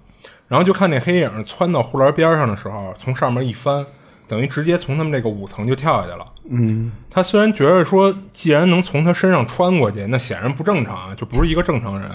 [0.47, 3.87] 然后就看那黑影窜到护栏边上的时候，从上面一翻，
[4.29, 6.27] 等于直接从他们这个五层就跳下去了。
[6.51, 12.11] 嗯，他虽然觉得说，既然能从他身上穿过去，那显然不正常啊，就不是一个正常人。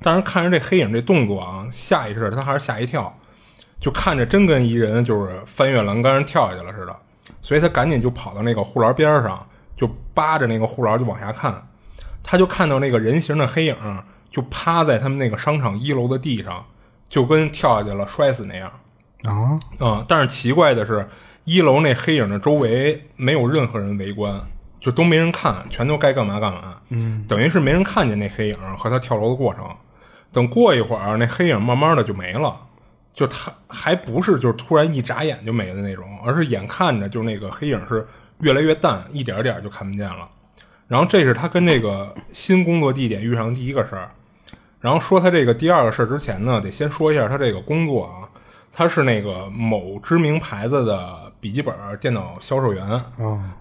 [0.00, 3.12] 但是看着这黑影这动作啊，下意识他还是吓一跳。
[3.84, 6.96] 就看着真跟一人就是翻越栏杆跳下去了似的，
[7.42, 11.54] 所以他赶紧就跑到那个护栏边上，就扒着那个护栏就往下看，
[12.22, 13.76] 他就看到那个人形的黑影
[14.30, 16.64] 就趴在他们那个商场一楼的地上，
[17.10, 18.72] 就跟跳下去了摔死那样。
[19.24, 21.06] 啊，嗯，但是奇怪的是，
[21.44, 24.40] 一楼那黑影的周围没有任何人围观，
[24.80, 26.76] 就都没人看，全都该干嘛干嘛。
[26.88, 29.62] 嗯，等于是没人看见那黑影和他跳楼的过程。
[30.32, 32.56] 等过一会儿，那黑影慢慢的就没了。
[33.14, 38.04] 就他还不是就是突然一眨眼就没的那种，而是眼看着就是那个黑影是
[38.40, 40.28] 越来越淡，一点点就看不见了。
[40.88, 44.10] 然后这是他跟这个新工作地点遇上第一个事儿。
[44.80, 48.28] 然后说他这个第二个事儿之前呢，得先说一下他这个工作啊，
[48.72, 52.84] 他是那个某知名牌子的笔记本电脑销售员。
[52.86, 53.02] 啊，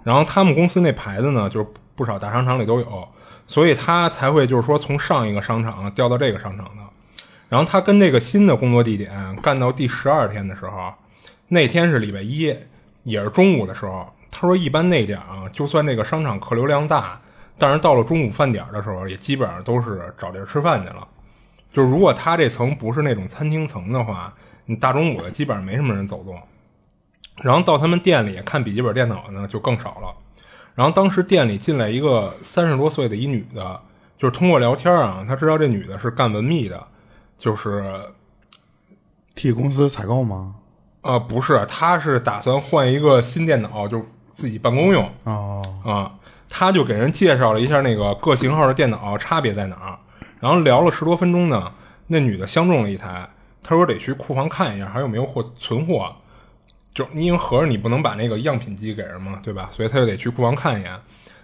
[0.04, 3.08] 然后他们公司那牌子呢，就是不少大商场里都有，
[3.48, 6.83] 所以他才会就是说从上一个商场调到这个商场的。
[7.54, 10.92] 然后他跟这个新的工作地点干到第十二天的时候，
[11.50, 12.52] 那天是礼拜一，
[13.04, 14.12] 也是中午的时候。
[14.32, 17.22] 他说，一般那点啊，就算这个商场客流量大，
[17.56, 21.08] 但是到了中午饭点的时候，也基本上都是找地儿吃饭去了。
[21.72, 24.34] 就是如果他这层不是那种餐厅层的话，
[24.66, 26.36] 你大中午的基本上没什么人走动。
[27.44, 30.12] 然后到他们店里看笔记本电脑呢，就更少了。
[30.74, 33.80] 然后当时店里进来一个三十多岁的一女的，
[34.18, 36.88] 就是通过聊天啊，他知道这女的是干文秘的。
[37.38, 37.84] 就是
[39.36, 40.56] 替公司采购吗？
[41.02, 45.10] 呃，不是，他是打算换一个新电脑，就自己办公用。
[45.26, 46.14] 哦，啊，
[46.48, 50.00] 他就给人介绍了一下那个各型号的电脑差别在哪儿，
[50.40, 51.74] 然后聊了十多分钟呢。
[52.08, 53.28] 那女的相中了一台，
[53.62, 56.16] 他说得去库房看一下还有没有货存货，
[56.94, 59.70] 就因为合着你不能把那个样品机给人嘛，对吧？
[59.74, 60.98] 所以他就得去库房看一眼。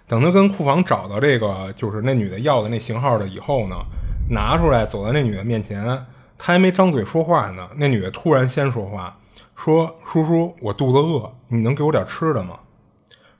[0.06, 3.76] 等他跟库房找到这个就是那女的要的那型号的以后呢。
[4.30, 5.84] 拿出来，走在那女的面前，
[6.38, 9.18] 他还没张嘴说话呢，那女的突然先说话，
[9.56, 12.56] 说：“叔叔，我肚子饿，你能给我点吃的吗？”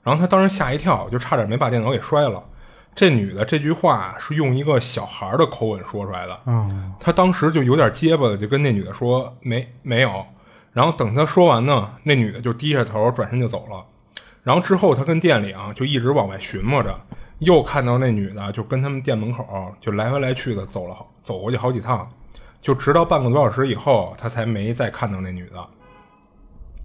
[0.03, 2.43] 然后他当时吓一跳，就差点没把电脑给摔了。
[2.93, 6.37] 这女的这句话是用一个小孩的口吻说出来的，
[6.99, 10.25] 他当时就有点结巴的，就跟那女的说：“没没有。”
[10.73, 13.85] 然后等他说完呢，那女的就低下头转身就走了。
[14.43, 16.99] 然后之后他跟店里啊就一直往外寻摸着。
[17.41, 19.45] 又看到那女的，就跟他们店门口
[19.81, 22.07] 就来回来去的走了好走过去好几趟，
[22.61, 25.55] 就直到半个多小时以后，他才没再看到那女的。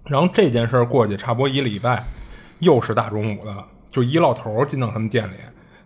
[0.05, 2.03] 然后这件事过去差不多一礼拜，
[2.57, 5.35] 又是大中午的，就一老头进到他们店里。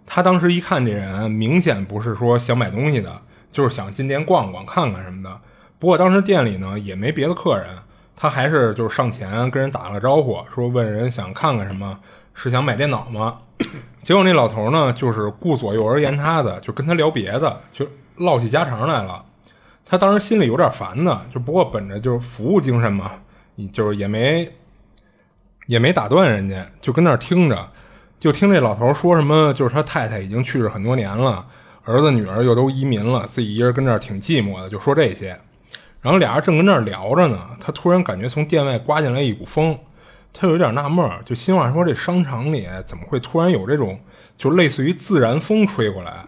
[0.05, 5.41] 他当时一看这人，明显不是说想买东西的，就是想进店逛逛、看看什么的。
[5.79, 7.77] 不过当时店里呢也没别的客人，
[8.15, 11.99] 他还是就是上前跟人打了招呼，说问人想看看什么，
[12.33, 13.39] 是想买电脑吗？
[14.01, 17.87] 结果那老头呢，就是顾左右而言他的，就跟他聊别的，就
[18.17, 19.23] 唠起家常来了。
[19.85, 23.11] 他当时心里有点烦呢，就不过本着就是服务精神嘛，
[23.71, 24.51] 就是也没
[25.67, 27.69] 也没打断人家，就跟那儿听着，
[28.19, 31.45] 就听这老头说什么，就是他太太已经去世很多年了，
[31.83, 35.37] 儿子女儿又都移民了，自己一人跟这儿挺寂寞的，就说这些。
[36.01, 39.77] 然后俩人正跟那儿聊着呢，他突然感觉从店外刮进来一股风。
[40.33, 43.99] 他有点纳闷儿，就心话说：“这商场里怎么会突然有这种，
[44.37, 46.25] 就类似于自然风吹过来？”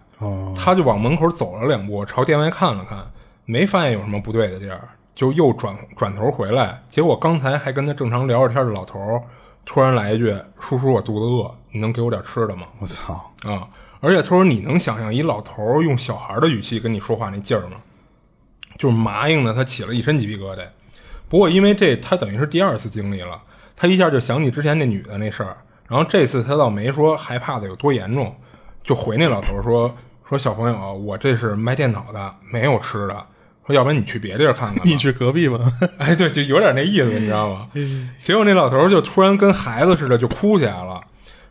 [0.55, 3.05] 他就往门口走了两步，朝店外看了看，
[3.45, 6.81] 没发现有什么不对的地儿，就又转转头回来。
[6.89, 9.21] 结果刚才还跟他正常聊着天的老头，
[9.65, 13.67] 突然来一句：“叔叔，我肚子饿，你能给我点吃的吗？”我操啊！
[13.99, 17.77] 而且他说：“你能想象一老头用小孩的语气跟你说话那劲儿吗？
[18.77, 20.65] 就是麻硬的，他起了一身鸡皮疙瘩。
[21.27, 23.41] 不过因为这，他等于是第二次经历了。”
[23.75, 25.57] 他一下就想起之前那女的那事儿，
[25.87, 28.35] 然后这次他倒没说害怕的有多严重，
[28.83, 29.95] 就回那老头说
[30.27, 33.25] 说小朋友，我这是卖电脑的，没有吃的，
[33.65, 35.59] 说要不然你去别地儿看看，你去隔壁吧。
[35.99, 37.67] 哎，对，就有点那意思，你知道吗？
[38.19, 41.01] 结果那老头就突然跟孩子似的就哭起来了，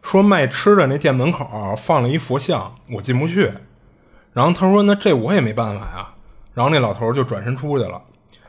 [0.02, 3.52] 说卖吃的那店门口放了一佛像，我进不去。
[4.32, 6.08] 然后他说那这我也没办法呀。
[6.54, 8.00] 然后那老头就转身出去了。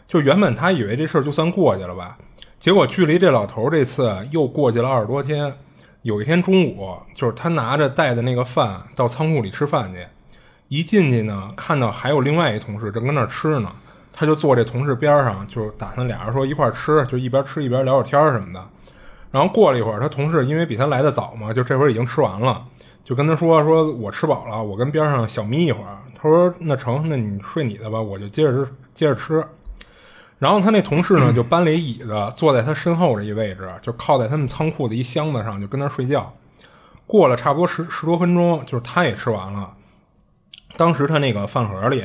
[0.07, 2.17] 就原本他以为这事儿就算过去了吧。
[2.63, 5.53] 结果距离这老头这次又过去了二十多天，
[6.03, 9.99] 有一天中午，就是他拿着带的那个饭到仓库里吃饭去，
[10.69, 13.69] 一进去呢，看到还有另外一同事正跟那吃呢，
[14.13, 18.65] 他就坐这同事边上，就打算俩人说一块吃，就一边吃一边聊会天什么的。
[19.29, 22.63] 然后过了一会儿，他同事因为比他来的早嘛，就这会儿已经吃完了，
[23.03, 25.97] 就跟他说说我吃饱了，我跟边上小眯一会儿。
[26.15, 29.45] 他说那成，那你睡你的吧，我就接着接着吃。
[30.43, 36.33] 然后他那同事呢，就搬了一椅子，坐在他身后这一位置，就靠在他们仓库的一箱子上，就跟那睡觉。
[37.07, 39.73] 过了差不多十十多分钟，就是他也吃完了。
[40.75, 42.03] 当时他那个饭盒里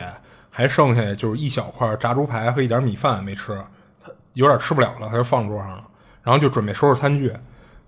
[0.51, 3.61] 还剩下就是一小块炸猪排和一点米饭没吃，
[4.01, 5.83] 他有点吃不了了，他就放桌上了。
[6.23, 7.35] 然后就准备收拾餐具。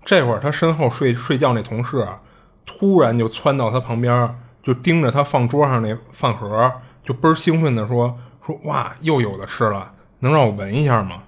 [0.03, 2.05] 这会儿他身后睡睡觉那同事
[2.65, 6.69] 突然就窜到他旁边，就盯着他放桌上那饭盒，
[7.05, 11.23] 就倍儿兴奋的说：“说哇，又有的吃了。”能让我闻一下吗？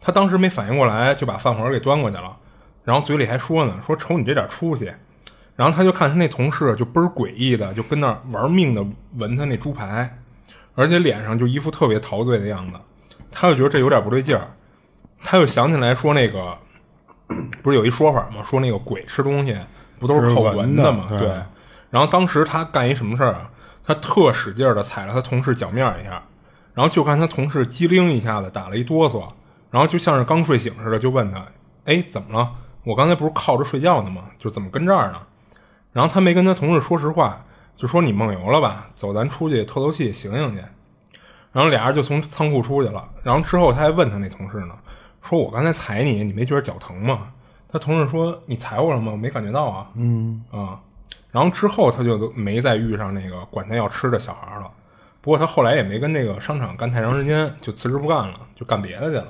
[0.00, 2.36] 他当时没反应过来，就把饭盒给端过去了，
[2.84, 4.92] 然后嘴里还说呢：“说瞅你这点出息。”
[5.56, 10.18] 然后他就看他那同事就倍儿诡异的，就跟那玩命的闻他那猪排，
[10.74, 12.78] 而且脸上就一副特别陶醉的样子。
[13.32, 14.46] 他就觉得这有点不对劲儿，
[15.20, 16.56] 他又想起来说那个
[17.62, 18.42] 不是有一说法吗？
[18.44, 19.58] 说那个鬼吃东西
[19.98, 21.06] 不都是靠闻的吗？
[21.08, 21.28] 对。
[21.90, 23.50] 然后当时他干一什么事儿啊？
[23.84, 26.22] 他特使劲的踩了他同事脚面一下。
[26.76, 29.26] 然后就看他同事机灵一下子打了一哆嗦，
[29.70, 31.42] 然后就像是刚睡醒似的，就问他
[31.86, 32.52] ：“哎，怎么了？
[32.84, 34.24] 我刚才不是靠着睡觉呢吗？
[34.38, 35.18] 就怎么跟这儿呢？”
[35.94, 37.42] 然后他没跟他同事说实话，
[37.78, 38.90] 就说：“你梦游了吧？
[38.94, 40.62] 走，咱出去透透气，醒醒去。”
[41.50, 43.08] 然后俩人就从仓库出去了。
[43.22, 44.74] 然后之后他还问他那同事呢，
[45.22, 47.28] 说我刚才踩你，你没觉得脚疼吗？
[47.72, 49.12] 他同事说你踩我了吗？
[49.12, 49.88] 我没感觉到啊。
[49.94, 50.78] 嗯啊。
[51.30, 54.70] 然后之后他就没再遇上那个管他要吃的小孩了。
[55.26, 59.26] 不过他后来也没跟这个商场干太长时间，就辞职不干了，就干别的去了。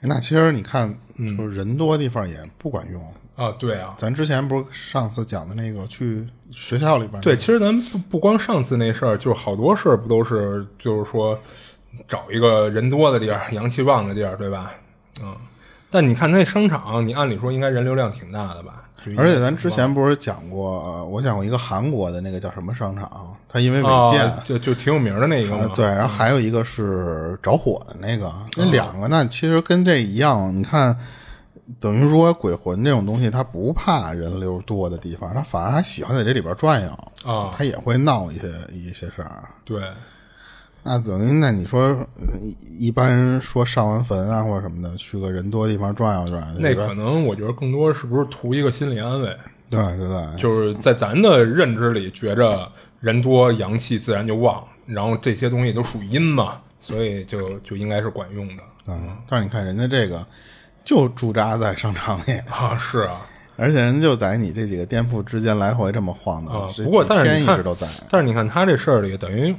[0.00, 0.90] 那其实你看，
[1.36, 3.06] 就是人多地方也不管用
[3.36, 3.52] 啊。
[3.58, 7.20] 对啊，咱之前不是上次讲的那个去学校里边？
[7.20, 11.38] 对，其实咱不不光上次那事儿，就是好多事儿不都是就是说
[12.08, 14.72] 找一个人多的地儿、阳气旺的地儿，对吧？
[15.20, 15.36] 嗯。
[15.90, 18.79] 但你看那商场，你按理说应该人流量挺大的吧？
[19.16, 25.68] 而且咱之前不是讲过，我讲过一个韩国的那个叫什么商场，它因为违建，就就挺有名的那个。
[25.74, 30.54] 对，然后还有一个是着火的那个，那两个呢，其实跟这一样。
[30.54, 30.94] 你看，
[31.80, 36.90] 等于说鬼魂这种东西，它不怕人流多的地方，它反而还喜欢在这里边转悠
[37.30, 39.44] 啊，它也会闹一些一些事儿。
[39.64, 39.82] 对。
[40.82, 41.94] 那等于那你说，
[42.78, 49.36] 一般人说上完坟啊或者什么的，去个人多地方转悠转悠，那可能我觉得更多是不是图一个心理安慰？
[49.68, 52.66] 对对对，就是在咱的认知里，觉着
[52.98, 58.62] 人多阳气自然就旺，然后这些东西都属阴嘛，所以就就应该是管用的。
[58.86, 60.26] 嗯，但是你看人家这个
[60.82, 63.26] 就驻扎在商场里啊，是啊，
[63.56, 66.68] 而且人就在你这几个店铺之间来回这么晃的啊。
[66.82, 69.54] 不过但是一直都在，但是你看他这事儿里等于。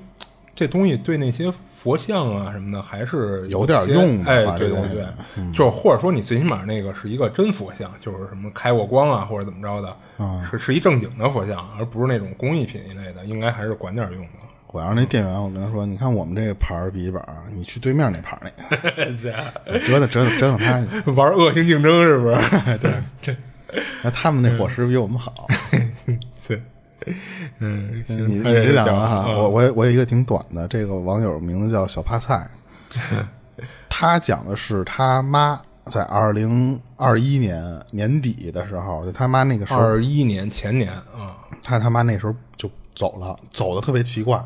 [0.53, 5.05] 这东西对那些佛像啊什么的还是有点用的，哎，对对对，
[5.53, 9.95] 就或者说你最起码那个是一个真佛像，就是什么开过光啊或者怎么着的，
[10.49, 14.29] 是是一正经的佛像，而不是那种工艺品一类的，应该还是管点用的。
[14.73, 17.21] 我要是那店员，我跟他说：“你看我们这个牌笔记本，
[17.53, 18.49] 你去对面那牌那
[19.21, 20.81] 个， 折腾折腾折腾他，
[21.11, 22.77] 玩恶性竞争是不是？
[22.77, 23.35] 对，这
[24.01, 25.45] 那他们那伙食比我们好。
[26.47, 26.61] 对。”
[27.59, 32.47] 嗯，你你这两个哈，我我我有一个挺短的，这个网友名字叫小帕菜，
[33.89, 44.39] 他讲的是他妈在二零二一年年底的时候，就他妈那个时候二一年前年啊，他他妈那时候就走了，走的特别奇怪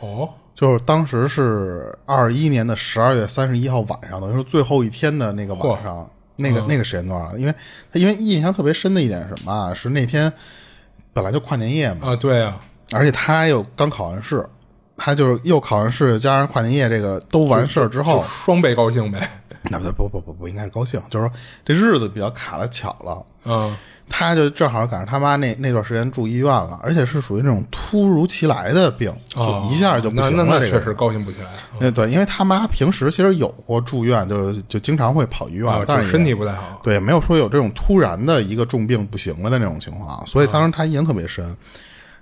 [0.00, 7.54] 哦，就是当时是二一年的十二月三十一号晚上，等于说最后一天的那个晚上，那个那个时间段，因为
[7.90, 10.30] 他因为印象特别深的一点是什么是那天。
[11.16, 12.60] 本来就跨年夜嘛啊，对啊，
[12.92, 14.46] 而且他又刚考完试，
[14.98, 19.26] 他就是又考完试，加上跨年夜这个都完事儿之后，双倍高兴呗。
[19.70, 23.24] 那不，不不不不应该是高兴，就是说这日子比较卡了巧了。
[23.46, 23.74] 嗯，
[24.08, 30.60] 他就正好赶上他妈那那段时间住医院了，而且是属于那种突如其来的病，就一下就不行了。
[30.60, 31.46] 这个确实高兴不起来。
[31.80, 36.80] 嗯，对，因为他妈平时其实有过住院，就是就经常会跑医院，但是身体不太好。
[36.82, 41.56] 对，没有说有这种突然的一个重病不行了的那种情况，所以当时他印象特别深。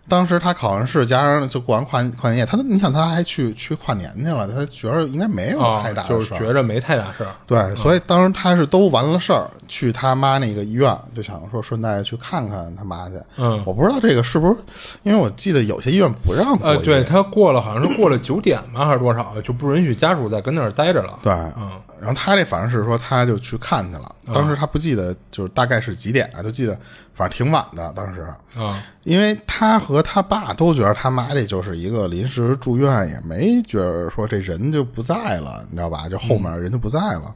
[0.08, 7.30] 当时他考完试，加上就过完跨跨年夜，他你想他还去去跨年去了，他觉着应该没有太大的事儿，觉着没太大事儿。
[7.46, 13.14] 对，所以当时他是都完了事儿，去他妈那个医院，就想说顺带去看看他妈去。
[13.36, 14.56] 嗯，我不知道这个是不是，
[15.02, 16.54] 因为我记得有些医院不让。
[16.60, 21.18] 呃，对他过了好像是过了九点吧，还是多少，就不允许家属再跟那儿待着了。
[21.22, 21.70] 对，嗯。
[22.04, 24.14] 然后他这反正是说，他就去看去了。
[24.26, 26.78] 当时他不记得就是大概是几点了，就记得
[27.14, 27.90] 反正挺晚的。
[27.96, 28.20] 当时
[28.54, 36.06] 啊，因为他和他爸都觉得他妈这就是一个临时住院，也没觉得说这人就不在了，你知道吧？
[36.06, 37.34] 就后面人就不在了，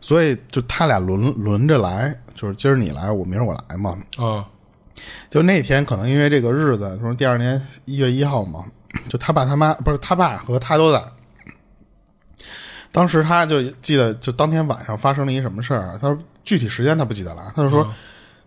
[0.00, 3.94] 所以就他俩轮轮着来，就是今儿你来，我明儿我来嘛。
[4.16, 4.42] 啊，
[5.28, 8.64] 就那天可能因为这个日子，说第二年一月一号嘛，
[9.06, 11.02] 就他爸他妈不是他爸和他都在。
[12.90, 15.98] 当时他就记得，就当天晚上发生了一什么事儿。
[16.00, 17.52] 他说具体时间他不记得了。
[17.54, 17.86] 他就说，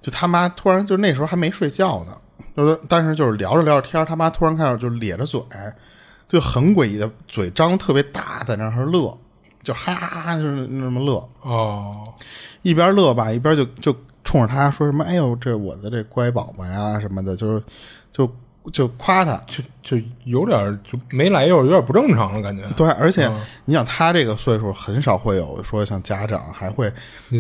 [0.02, 2.18] 就他妈突然就那时候还没睡觉呢，
[2.56, 5.42] 就是但是就是聊着聊着天，他妈突然开始就咧着嘴，
[6.28, 9.18] 就很诡异的嘴张特别大，在那儿乐，
[9.64, 11.30] 就哈哈哈就是那么乐。
[11.42, 12.04] 哦，
[12.62, 17.64] 一边乐吧，一边就就冲着他说什么：“哎呦，这我的这乖宝宝呀什么的，就是
[18.12, 18.30] 就。”
[18.72, 22.64] 就夸他，就就有点就没来由，有点不正常的感觉。
[22.76, 23.32] 对，而且
[23.66, 26.92] 你想他这个岁数，很少会有说像家长还会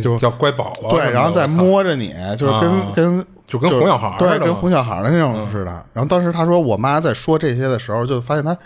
[0.01, 5.85] 就叫乖宝宝，对，然后再摸着你，就是跟跟就跟哄小孩对，跟哄小孩的那种似的。
[5.93, 8.57] 然后当时他说，我妈在说这些的时候，就发现他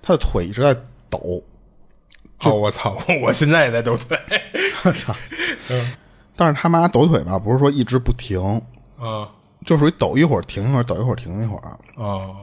[0.00, 0.74] 他的腿一直在
[1.10, 1.42] 抖。
[2.44, 2.96] 哦，我操！
[3.20, 4.16] 我现在也在抖腿。
[4.84, 5.12] 我操！
[5.70, 5.92] 嗯，
[6.36, 8.40] 但是他妈抖腿吧，不是说一直不停
[8.96, 9.28] 啊。
[9.68, 12.34] 就属于抖一会儿停一会儿，抖一会儿停一会儿哦，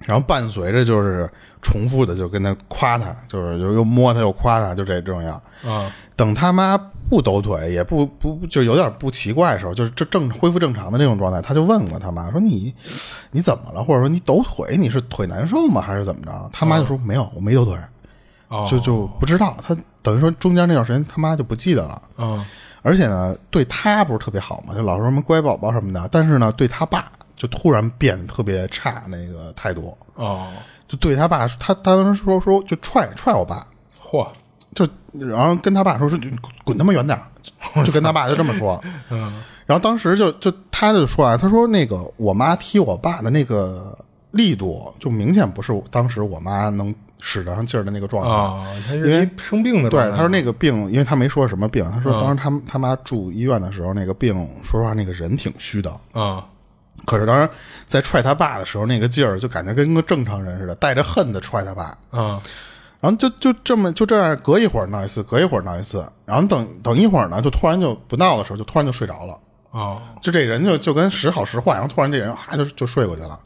[0.00, 1.26] 然后伴随着就是
[1.62, 5.90] 重复的，就跟他夸他，就是就又摸他又夸他，就这这种样啊。
[6.16, 6.76] 等他妈
[7.08, 12.74] 不抖腿，也不不就有点不奇怪的时候，就是这正恢复正常的这种状态，他就问过他妈说：“你
[13.30, 13.82] 你怎么了？
[13.82, 15.80] 或者说你抖腿，你是腿难受吗？
[15.80, 17.74] 还是怎么着？”他妈就说：“没有，我没抖腿。”
[18.48, 19.56] 哦就就不知道。
[19.66, 22.02] 他等于说中间那段时间他妈就不记得了。
[22.18, 22.44] 嗯
[22.84, 26.06] 而且呢，对他不是特别好嘛，就老说什么乖宝宝什么的。
[26.12, 30.48] 但是呢，对他爸就突然变得特别差，那个态度，哦，
[30.86, 33.66] 就对他爸，他他当时说说就踹踹我爸，
[33.98, 34.28] 嚯，
[34.74, 34.86] 就
[35.18, 36.28] 然后跟他爸说说就
[36.62, 37.24] 滚他妈远点儿，
[37.84, 38.78] 就跟他爸就这么说。
[39.10, 39.42] 嗯。
[39.66, 43.96] 然后当时就就他就说啊，他说那个我妈踢我爸的那个
[44.30, 48.30] 力度，就明显不是当时我妈能使得上劲儿的那个状态。
[48.30, 55.90] 哦，他是因为生病的状对，态他说那个病，因为他没说什么病，他说当时他他妈住医院的时候，那个病，说实话，那个人挺虚的。
[56.12, 56.44] 啊
[57.06, 57.50] 可是当时
[57.86, 61.96] 在踹他爸的时候，那个劲儿就感觉跟个正常人似的，带着恨的踹他爸。
[62.10, 62.40] 啊
[63.00, 69.38] 然后就就这么就这样，隔一会儿闹一次，隔一会儿闹一次，然后等等一会儿呢，就突然就不闹的时候，就突然就睡着了。
[69.72, 73.38] 哦就这人就就跟时好时坏，然后突然这人哈就就睡过去了，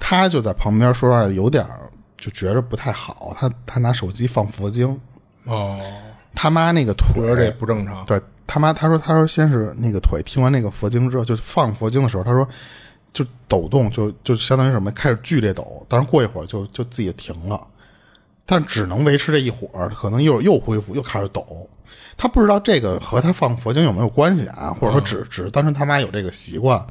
[0.00, 1.88] 他就在旁边说实话有点儿
[2.18, 5.00] 就觉着不太好，他他拿手机放佛经，
[5.44, 5.78] 哦，
[6.34, 8.04] 他妈那个腿觉得这不正常。
[8.04, 12.46] 对他妈，他说他说先是那个腿听完那个佛经之后，就放佛经的时候，他说
[13.12, 17.64] 就抖动，就就相当于什么开始剧烈抖，但是过一会儿就就自己停了，
[18.44, 21.68] 但只能维持这一会儿，可能一会儿又恢复又开始抖。
[22.16, 26.84] 他不知道这个和他放佛经有没有关系啊，或者说只只是单纯他妈有这个习惯。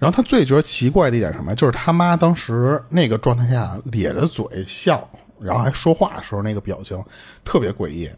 [0.00, 7.00] 然后他最觉得奇怪的一点什么，就是他妈当时那个状态下咧着嘴笑，然后还说话的时候那个表情
[7.44, 8.10] 特别诡异。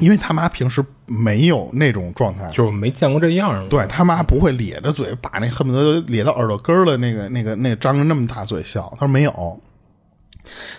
[0.00, 3.68] 因为他妈平时没有那种状态，就是没见过这样。
[3.68, 8.88] 对他妈不会咧着嘴，把那恨不得咧到耳朵根儿了，那个、那个、那张着那么大嘴笑。
[8.92, 9.60] 他说没有，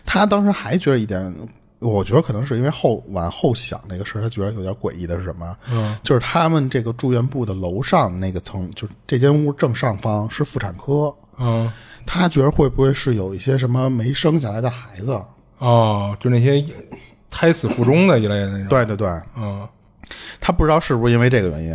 [0.06, 1.22] 他当时还觉得一点，
[1.82, 5.58] 我觉得可能是因为后往后想那个事儿，他觉得有点诡异的是什么？
[5.70, 11.72] 嗯，就是他们这个住院部的楼上那个层，就是这间屋正上方是妇产科，嗯。
[12.04, 15.22] 他觉得会不会是有一些什么没生下来的孩子？
[15.60, 16.66] 哦，就那些
[17.30, 19.08] 胎死腹中的一类的那种。，对对对，
[19.38, 19.68] 嗯。
[20.40, 21.70] 他不知道是不是因为这个原因，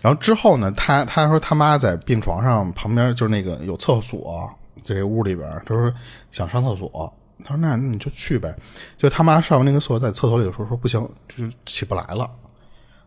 [0.00, 4.48] 然后之后呢，他他说他妈在病床上旁边就是那个有厕所，
[4.84, 5.92] 就这屋里边，他说
[6.30, 7.12] 想上厕所，
[7.44, 8.54] 他说那那你就去呗。
[8.96, 12.28] 就他妈上完那个厕所，在厕所里说说不行，就是起不来了，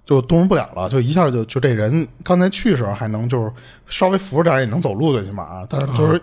[0.05, 3.51] 就动弹不了了，就一下就就这人刚才去的时候还能就是
[3.87, 6.21] 稍微扶着点也能走路最起码啊，但是就是、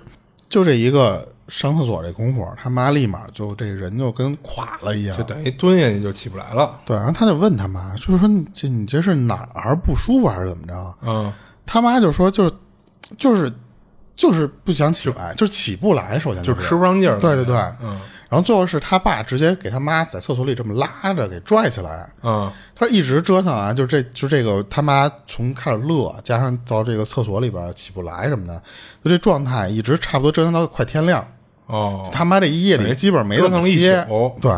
[0.48, 6.80] 就这一个上厕所这功夫，他妈立马就这人就跟垮了一样就，等于蹲下去就起不来了。
[6.84, 10.94] 对，然后他就问他妈，就是说你这你这是哪儿不舒服还是怎么着？
[11.02, 11.32] 嗯
[11.64, 12.52] 他妈就说就是
[13.16, 13.50] 就是
[14.22, 17.18] 就是不想起来，就是起不来，首先就是吃不上劲儿。
[17.18, 17.98] 对对对，嗯
[18.28, 28.62] 然后最后是他爸直接给他妈在厕所里这么拉着给拽起来，嗯他说一直折腾啊，就这就这个他妈从开始乐，加上到这个厕所里边起不来什么的，
[29.02, 31.26] 就这状态一直差不多折腾到快天亮。
[31.66, 34.52] 哦，他妈这一夜里基本没怎么折腾一歇宿，对，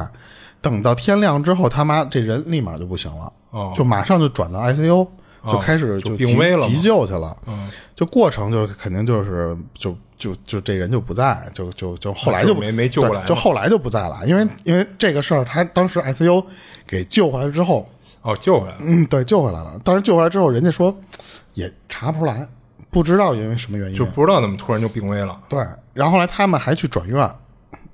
[0.60, 5.08] 等到天亮之后，他妈这人立马就不行了，哦就马上就转到 ICU，、
[5.50, 7.68] 就开始就病危了急救去了，嗯。
[7.94, 16.44] 就过程就肯定就是就就就这人就不在，就就就后来就就没没救过来就后来就不在了，因为因为这个事儿，他当时 ICU
[16.86, 17.88] 给救回来之后，
[18.22, 18.78] 哦，救回来了。
[18.80, 20.92] 嗯，对，救回来了，但是救回来之后，人家说
[21.52, 22.48] 也查不出来，
[22.90, 25.38] 不知道因为什么原因，就不知道怎么突然就病危了。
[25.48, 25.60] 对，
[25.92, 27.30] 然后后来他们还去转院，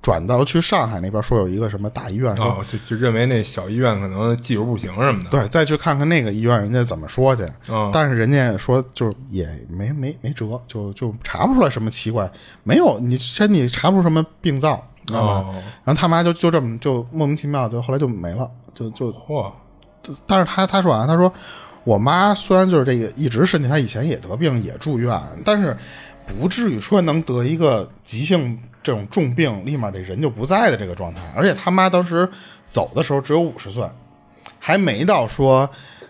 [0.01, 5.29] 转到去上海那边，说有一个什么大医院，说、哦，就就认为那小医院可能技术不行什么的。
[5.29, 7.43] 对，再去看看那个医院人家怎么说去。
[7.69, 12.29] 嗯但是人家说就是也没没没辙，就就查不出来什么奇怪，
[12.63, 15.33] 没有你身体查不出什么病灶，知道吧？
[15.35, 19.51] 哦然后他妈就就这么就莫名其妙就后来就没了，就就嚯，
[20.25, 21.31] 但是他他说啊，他说
[21.83, 25.75] 我妈虽然就是这个一直身体，她以前也得病也住院，但是
[26.27, 31.21] 不至于说能得一个急性这种重病，立马这人就不在的这个状态。
[31.35, 32.29] 而且他妈当时
[32.65, 33.87] 走的时候只有五十岁，
[34.59, 35.69] 还没到说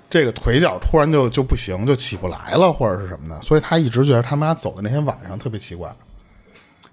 [0.09, 5.93] 这个腿脚突然就就不行，就起不来了或者是什么的，所以他一直觉得他妈走的那天晚上特别奇怪。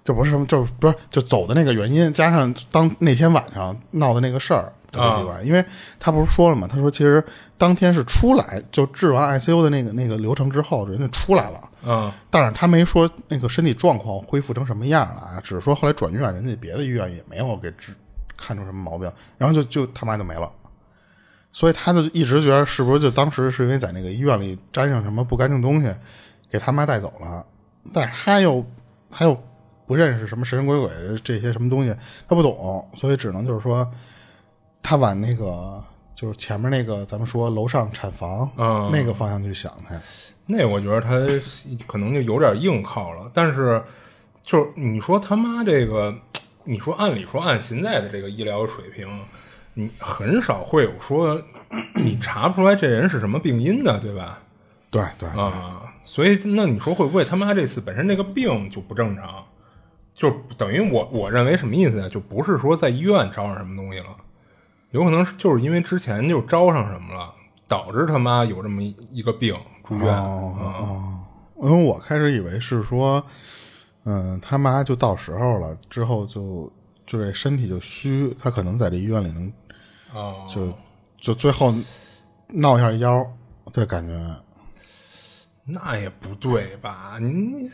[0.03, 5.63] 这不是什么，就是不是就走的那个原因，加上当那天晚上闹的那个事儿特别奇怪，因为
[5.99, 7.23] 他不是说了嘛，他说其实
[7.57, 17.93] 当天是出来就治完 ICU 的那个那个流程之后，人家出来了，嗯但是他没说那个身体状况恢复成什么样了啊，只是说后来转院，人家别的医院也没有给治
[18.35, 20.49] 看出什么毛病，然后就就他妈就没了。
[21.51, 25.93] 所以他就一直觉得是不是就当时是因为在那个医院里沾上什么不干净东西，
[26.49, 27.45] 给他妈带走了，
[27.93, 28.65] 但是他又
[29.11, 29.35] 他又
[29.89, 30.87] 不认识什么神神鬼鬼
[31.23, 31.91] 这些什么东西，
[32.27, 33.91] 他不懂，所以只能就是说，
[34.83, 35.83] 他往那个
[36.13, 39.99] 就是前面那个咱们说楼上产房、嗯那个方向去想他。
[40.45, 41.09] 那我觉得他
[41.87, 43.83] 可能就有点硬靠了，但是
[44.43, 46.13] 就是你说他妈这个，
[46.65, 49.07] 你说按理说按现在的这个医疗水平，
[49.73, 51.41] 你很少会有说
[51.95, 54.37] 你查不出来这人是什么病因的，对吧？
[54.91, 59.43] 对对，啊，所以那你说会不会他妈这次本身这个病就不正常？
[60.19, 62.09] 就等于我我认为什么意思啊？
[62.09, 64.07] 就不是说在医院招上什么东西了，
[64.91, 67.33] 有可能是就是因为之前就招上什么了，
[67.69, 69.55] 导致他妈有这么一一个病
[69.87, 70.13] 住院。
[70.13, 71.23] 哦哦，
[71.63, 73.23] 因为我开始以为是说，
[74.03, 76.69] 嗯，他妈就到时候了，之后就
[77.07, 79.53] 就这身体就虚，他可能在这医院里能
[80.13, 80.73] 哦，就
[81.17, 81.73] 就最后
[82.49, 83.25] 闹一下腰，
[83.71, 84.35] 这感觉。
[85.63, 87.17] 那也不对吧？
[87.21, 87.69] 你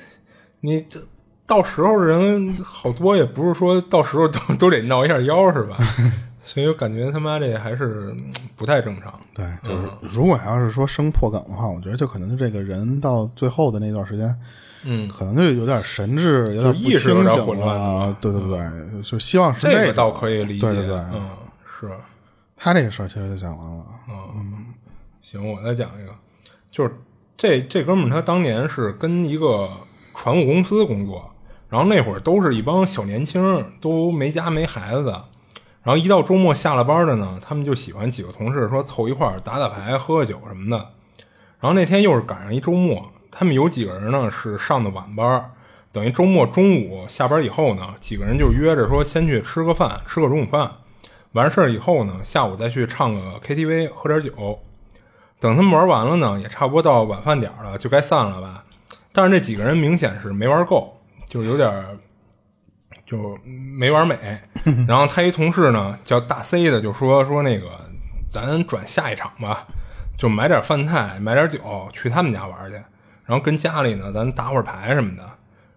[0.59, 0.99] 你这
[1.47, 5.77] 到时候人好多也不是说到时候都都得闹一下腰是吧？
[6.41, 9.13] 所以我感觉他妈这还是嗯不太正常。
[9.33, 14.37] 对，就是如果要是说生破梗的话，我觉得就可能这个人到最后的那段时间，
[14.83, 18.15] 嗯，可能就有点神志有点不意识有清醒点混乱了。
[18.21, 20.67] 对对对，就希望是这个倒可以理解。
[20.67, 21.29] 对对对，嗯，
[21.79, 21.91] 是。
[22.57, 23.83] 他这个事儿其实就讲完了。
[24.07, 24.65] 嗯
[25.21, 26.11] 行，我再讲一个，
[26.71, 26.91] 就是
[27.35, 29.67] 这这哥们儿他当年是跟一个
[30.13, 31.27] 船务公司工作，
[31.70, 35.26] 然后那会儿都是一帮小年轻，都没家没孩子的，
[35.84, 40.78] 然后一到周末下了班的呢，他们就喜欢几个同事说凑一块儿打打牌、喝喝酒什么的。
[41.59, 45.51] 然后那天又是赶上一周末，他们有几个人呢是上的晚班，
[45.91, 50.72] 等于周末中午下班以后呢，几个人就约着说先去吃个饭，吃个中午饭，
[51.32, 54.59] 完事儿以后呢，下午再去唱个 KTV 喝点酒。
[55.39, 58.63] 等他们玩完了呢，也差不多到晚饭点了，就该散了吧。
[59.11, 60.94] 但是这几个人明显是没玩够，
[61.28, 61.97] 就有点儿
[63.05, 64.17] 就没玩美。
[64.88, 67.67] 然后他一同事呢叫大 C 的就说说那个
[68.30, 69.67] 咱转下一场吧，
[70.17, 72.76] 就买点饭菜，买点酒，去他们家玩去。
[73.26, 75.23] 然后跟家里呢咱打会儿牌什么的。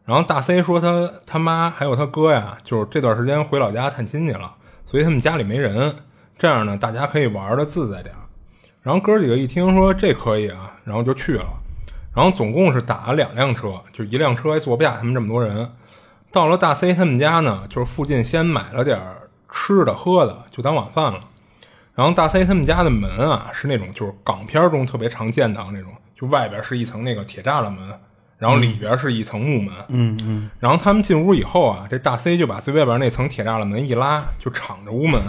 [0.05, 4.55] 然后大 C 说他他妈还有他哥呀，就是这段时间回老家探亲去了，
[4.87, 5.95] 所以他们家里没人。
[6.39, 8.21] 这样呢，大家可以玩的自在点儿。
[8.81, 11.58] 然后哥几个一听说这可以啊，然后就去了。
[12.19, 15.71] 然后总共是打了两辆车，就一辆车还坐不下他们这么多人。
[16.33, 19.01] 到了大 C 他们家呢，就是附近先买了点
[19.49, 21.21] 吃的喝的，就当晚饭了。
[21.95, 27.89] 然后大 C 他们家的门啊，是那种就是港片中特别常见的那种，就外边是一层那个铁栅栏门，
[28.37, 29.73] 然后里边是一层木门。
[29.87, 35.23] 嗯嗯，然后他们进屋以后啊，这大 C 就把最外边那层铁栅栏门一拉，就敞着屋门，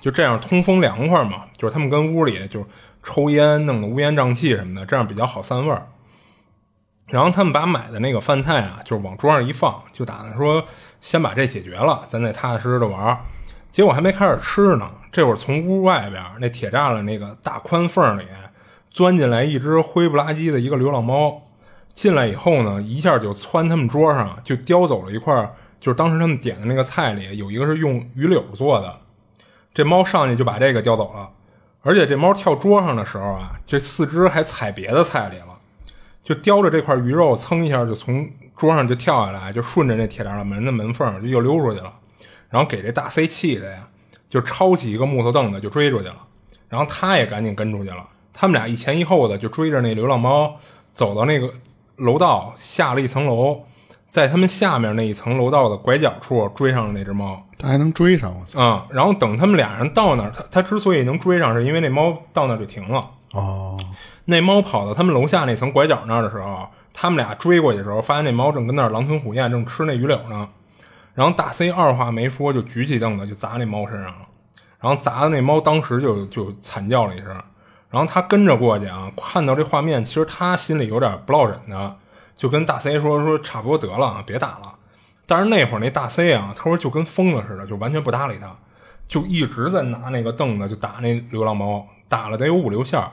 [0.00, 1.42] 就这样通风凉快嘛。
[1.58, 2.66] 就是他们跟屋里就
[3.04, 5.86] 抽烟，弄得乌烟瘴气什么的，这样比较好散味儿。
[7.10, 10.64] 然后他们把买的那个饭菜啊，就是往桌上一放，就打算说
[11.00, 13.18] 先把这解决了，咱再踏踏实实的玩。
[13.70, 18.24] 结果还没开始吃呢，这会儿从屋外边那铁栅栏那个大宽缝里
[18.90, 21.42] 钻进来一只灰不拉几的一个流浪猫。
[21.92, 25.34] 进来以后呢，一下就窜他们桌上，就叼走了一块，
[25.80, 28.96] 就是当时他们点的那个菜里有一个是用鱼柳做的。
[29.74, 31.30] 这猫上去就把这个叼走了，
[31.82, 35.46] 而且这猫跳桌上的时候啊，这四肢还踩别的菜里了。
[36.30, 41.92] 就叼着这块鱼肉，蹭一下就从桌上就跳下来，就顺着那铁栅栏门的门缝就又溜出去了。
[42.48, 43.88] 然后给这大 C 气的呀，
[44.28, 46.14] 就抄起一个木头凳子就追出去了。
[46.68, 48.06] 然后他也赶紧跟出去了。
[48.32, 50.54] 他们俩一前一后的就追着那流浪猫，
[50.94, 51.52] 走到那个
[51.96, 53.62] 楼道，下了一层楼，
[54.08, 57.44] 在他们下面那一层楼道的拐角处追上了那只猫。
[57.58, 58.62] 他还能追上我操！
[58.62, 63.04] 啊、然后等他们俩人到那儿，他他之所以能追上，是因为那猫到那儿就停了。
[63.32, 63.78] 哦，
[64.30, 70.48] 那猫跑到他们楼下那层拐角那儿的时候，他们俩追过去的时候，发现那猫正跟那儿狼吞虎咽，正吃那鱼柳呢。
[71.14, 74.28] 然后大 C 二话没说，就举起凳子就砸那猫身上了，
[74.80, 77.28] 然后砸的那猫当时就就惨叫了一声。
[77.90, 81.96] 然后他跟着过去啊，看到这画面，其实他心里有点不落忍的，
[82.36, 84.76] 就跟大 C 说说差不多得了，别打了。
[85.26, 88.54] 但是那会儿那大 C 啊，他说就跟疯了似的，就完全不搭理他，
[89.08, 93.10] 就一直在拿那个凳子就打那流浪猫，打了得有五六下。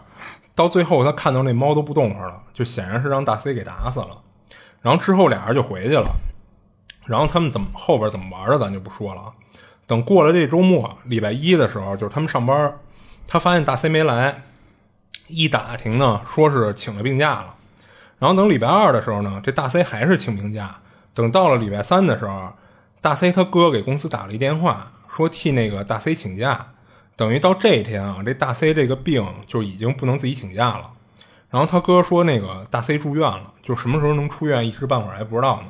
[0.57, 4.07] 到最后他看到那猫都不动会儿了，就显然是让大 C 给打死了。
[4.81, 6.09] 然后之后俩人就回去了。
[7.05, 9.31] 然后他们怎么后边怎么玩的，咱就不说了。
[9.85, 12.75] 等过了这周末，礼拜一的时候，就是他们上班，
[13.27, 14.41] 他发现大 C 没来，
[15.27, 17.53] 一打听呢，说是请了病假了。
[18.17, 20.75] 然后等礼拜二的时候呢，这大 C 还是请病假。
[21.13, 22.51] 等到了礼拜三的时候，
[22.99, 26.73] 大 C 他哥给公司打了一电话，说替那个大 C 请假。
[27.17, 30.91] 等于到这一天啊，这大 C 这个病就已经不能自己请假了。
[31.49, 35.69] 然后他哥说那个大 C 住院了，就什么时候能出院，一时半会儿还不知道呢。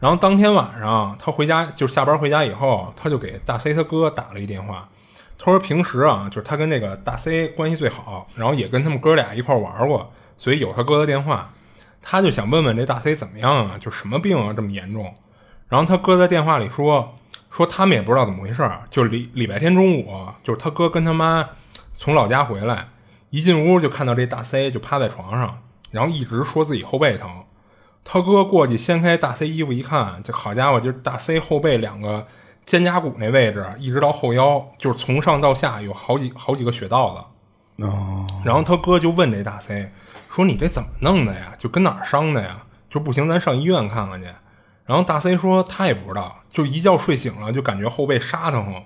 [0.00, 4.88] 然后当天晚上他回家，就是下班回家以后，他就给大 C 他哥打了一电话。
[5.38, 11.52] 他说平时啊，就是他跟这个大 C 关系最好，然后也跟他们哥俩一块玩过，所以有他哥的电话。
[12.00, 15.12] 他就想问问这大 C 怎么样啊，就什么病啊这么严重。
[15.68, 17.14] 然后他哥在电话里说，
[17.52, 20.10] 说他们也不知道怎么回事儿，就礼礼拜天中午，
[20.42, 21.48] 就是他哥跟他妈
[21.96, 22.88] 从老家回来，
[23.30, 25.58] 一进屋就看到这大 C 就趴在床上，
[25.90, 27.30] 然后一直说自己后背疼。
[28.04, 32.26] 他哥过去掀开大 C 衣服一看，这好家伙，就是大 C 后背两个
[32.64, 37.84] 肩胛骨那位置，一直到后腰，就是从上到下有好几好几个血道子。
[37.84, 39.92] 哦，然后他哥就问这大 C
[40.30, 41.52] 说：“你这怎么弄的呀？
[41.58, 42.62] 就跟哪儿伤的呀？
[42.90, 44.26] 就不行，咱上医院看看去。”
[44.84, 48.80] 然后大 C 说他也不知道，就一觉睡醒了就感觉后背沙疼。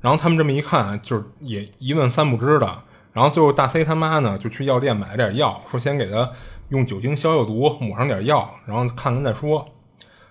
[0.00, 2.82] 然后他们这么一看，就是也一问三不知的。
[3.12, 6.30] 然后最后大 C 他妈呢就去药店买了点药，说先给他
[6.68, 9.66] 用酒精消消毒，抹上点药，然后看看再说。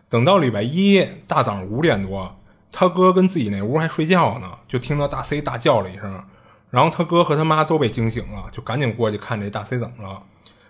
[0.07, 2.39] 等到礼拜一大早上五点多，
[2.71, 6.23] 他哥跟自己那屋还睡觉呢，就听到大 C 大叫了一声，
[6.69, 10.23] 然后他哥和他妈都被惊醒了，就赶紧过去看这大 C 怎么了。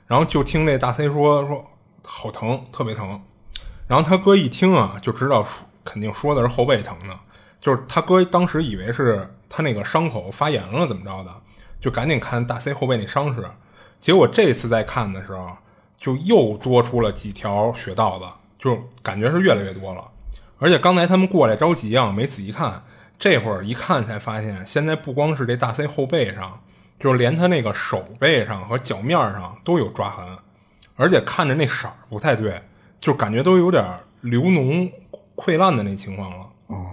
[0.08, 1.64] 然后就听那大 C 说说
[2.04, 3.22] 好疼，特别疼。
[3.88, 5.46] 然后他哥一听啊，就知道
[5.88, 7.18] 肯定说的是后背疼呢。
[7.62, 11.32] 就是他哥当时以为是他那个伤口发炎了，怎么着的，
[11.82, 13.44] 就赶紧看大 C 后背那伤势。
[14.00, 15.50] 结果这次再看的时候，
[15.98, 18.26] 就又多出了几条血道子，
[18.60, 20.04] 就感觉是越来越多了。
[20.60, 22.84] 而且刚才他们过来着急啊，没仔细看，
[23.18, 26.62] 这会儿一看才发现，现在不光是这大 C 后背上，
[27.00, 30.26] 就连他那个手背上和脚面上都有抓痕，
[30.96, 32.62] 而且看着那色儿不太对。
[33.00, 33.84] 就感觉都有点
[34.22, 34.92] 流脓
[35.38, 36.46] 溃烂的那情况了。
[36.68, 36.88] 哦，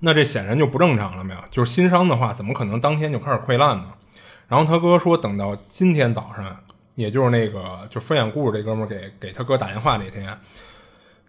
[0.00, 1.40] 那这显然就不正常了没有？
[1.50, 3.94] 就是新伤的话，怎么可能当天就开始溃烂呢？
[4.48, 6.56] 然后他哥说，等到今天早上，
[6.96, 10.36] 也就是那个就分享故事这哥们儿给给他哥打电话那天，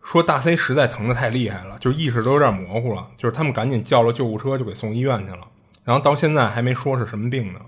[0.04, 3.08] 说大 C 实在疼的太厉害了，就意识都有点模糊了。
[3.18, 5.48] 就是他们赶紧叫了救护车，就给送医院去了。
[5.84, 7.60] 然后到现在还没说是什么病呢。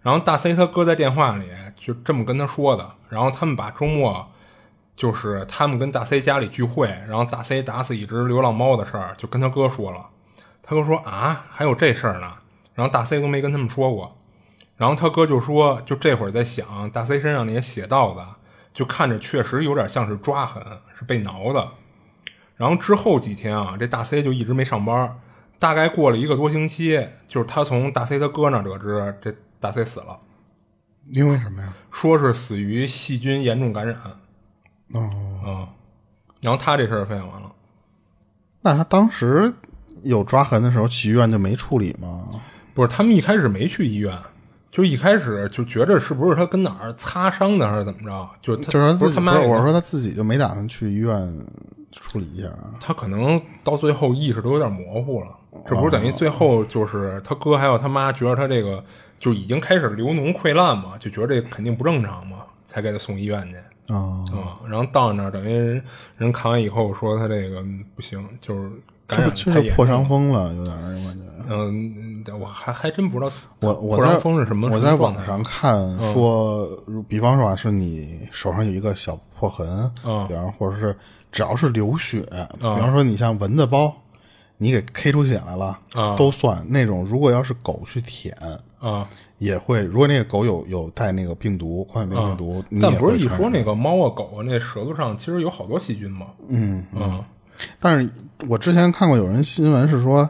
[0.00, 1.44] 然后大 C 他哥在电话里
[1.76, 2.92] 就这么跟他说的。
[3.08, 4.28] 然后他们把周末。
[4.96, 10.06] 就是他们跟大 C 家里聚会，然后大 C 打死一只流浪猫的事儿，就跟他哥说了。
[10.62, 12.32] 他哥说啊，还有这事儿呢。
[12.74, 14.16] 然后大 C 都没跟他们说过。
[14.76, 18.20] 然后他哥就说，就这会儿在想，大 C 身上那些血道子，
[18.74, 20.62] 就看着确实有点像是抓痕，
[20.98, 21.68] 是被挠的。
[22.56, 25.18] 然后之后几天啊，这大 C 就一直没上班。
[25.58, 30.18] 大概过了一个多星期，就是他从大 C 他哥那得知，这大 C 死了。
[31.10, 31.72] 因为什么呀？
[31.90, 33.96] 说是死于细菌严重感染。
[34.92, 35.68] 哦，
[36.42, 37.50] 然后他这事儿分享完了，
[38.62, 39.52] 那他当时
[40.02, 42.28] 有抓痕的时候去医院就没处理吗？
[42.74, 44.16] 不是，他们一开始没去医院，
[44.70, 48.28] 就一开始就觉着是不是他跟哪儿擦伤的还是怎么着？
[48.42, 51.46] 就就是他自己，我说他自己就没打算去医院
[51.92, 52.48] 处理一下。
[52.80, 55.28] 他可能到最后意识都有点模糊了，
[55.68, 58.84] 这不是等于最后就是他哥还有他妈觉得他这个
[59.18, 63.56] 就已经开始流脓溃烂嘛，就觉得这肯定不正常嘛，才给他送医院去。
[63.88, 63.96] 啊
[64.32, 64.58] 啊！
[64.68, 65.80] 然后到那儿，等于
[66.16, 67.62] 人看完以后说他这个
[67.94, 68.70] 不行，就是
[69.06, 71.22] 感染太严破伤风了，有点感觉。
[71.48, 73.30] 嗯，我还还真不知道
[73.60, 74.68] 我我破伤风是什么。
[74.72, 76.68] 我在网上看说，
[77.08, 79.90] 比方说啊，是你手上有一个小破痕，
[80.28, 80.96] 比方或者是
[81.30, 82.20] 只要是流血，
[82.58, 83.94] 比方说你像蚊子包，
[84.56, 85.78] 你给 K 出血来了，
[86.16, 87.04] 都算那种。
[87.04, 88.36] 如果要是狗去舔。
[88.78, 89.08] 啊，
[89.38, 89.82] 也会。
[89.82, 96.26] 如果那个狗有有带那个病毒，狂犬病病毒，但不是一说那个猫啊狗啊，那舌头上其实有好多细菌嘛？
[96.48, 97.24] 嗯嗯。
[97.80, 98.10] 但是
[98.48, 100.28] 我之前看过有人新闻是说，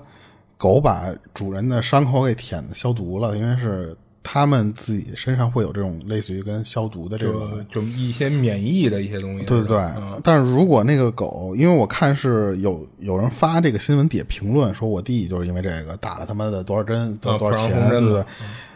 [0.57, 3.97] 狗把主人的伤口给舔消毒了，因为是
[4.29, 9.47] 他们自己身上会有这种类似于跟消毒的这个，就一些免疫的一些东西。
[9.47, 9.89] 对对对。
[10.25, 18.25] 但是如果那个狗，因为我看是有有人发这个新闻底下评论说，我弟就是因为这个打了他妈的多少针，多少多少钱，对不对？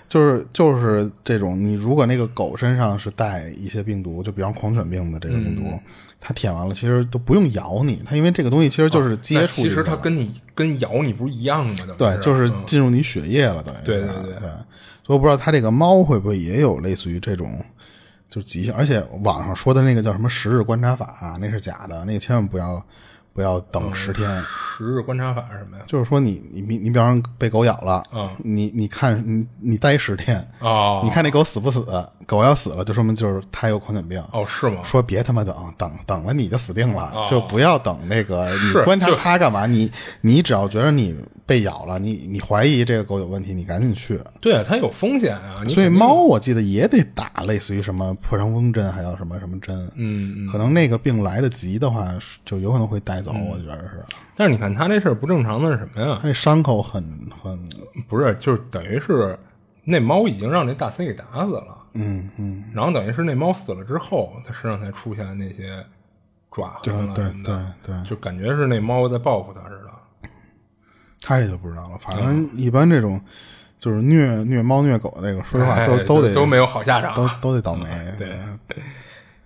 [0.09, 5.62] 就是就是这种，你如果那个狗身上是带一些病毒，就比方狂犬病的这个病毒，
[6.20, 9.62] 它舔完了其实都不用咬你，它因为这个东西其实就是接触。
[9.62, 11.94] 其实它跟你跟咬你不是一样的？
[11.94, 14.51] 对，就是进入你血液了，对对对对。
[15.11, 17.61] 所以我不知道它这个猫会不会也有类似于这种
[18.30, 22.80] 就急性，而且网上说的那个叫什么十日观察法，那是假的，那个千万不要。
[23.32, 24.28] 不要等十天。
[24.76, 25.84] 十日观察法是什么呀？
[25.86, 31.86] 就是说，你你你你，比方被狗咬了，嗯，你你看你你待十天，哦，你看那狗死不死？
[32.26, 34.20] 狗要死了，就说明就是它有狂犬病。
[34.32, 34.80] 哦，是吗？
[34.82, 38.50] 说别他妈等等等了，你就死定了，就不要等那个。
[38.52, 39.64] 你观察它干嘛？
[39.64, 39.90] 你
[40.22, 41.16] 你只要觉得你
[41.51, 44.16] 被咬了，你你怀疑这个狗有问题，你赶紧去。
[44.40, 45.64] 对啊，它有风险啊。
[45.66, 49.76] 所以猫我记得也得打类似于什么破伤风针，还叫什么什么针。
[49.96, 50.46] 嗯嗯。
[50.46, 52.07] 可能那个病来得及的话，
[52.44, 53.32] 就有可能会带走。
[53.32, 54.01] 我觉得是。
[54.36, 56.20] 但是你看它这事儿不正常的是什么呀？
[56.22, 57.03] 它那伤口很
[57.42, 57.59] 很
[58.07, 59.36] 不是，就是等于是
[59.82, 61.76] 那猫已经让那大 C 给打死了。
[61.94, 62.62] 嗯嗯。
[62.72, 65.84] 然后等于是那猫死了之后，它身上才出现那些
[66.53, 69.90] 爪痕了对对对对，就感觉是那猫在报复它似的。
[71.20, 71.98] 他这就不知道了。
[72.00, 73.20] 反正一般这种
[73.78, 77.14] 就是虐虐猫虐狗的这个，说实话都哎都得都没有好下场。
[77.14, 77.86] 都都得倒霉。
[78.18, 78.38] 对，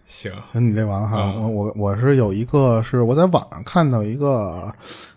[0.07, 1.33] 行，行，你这完了哈。
[1.33, 4.72] 我我我是有一个是我在网上看到一个，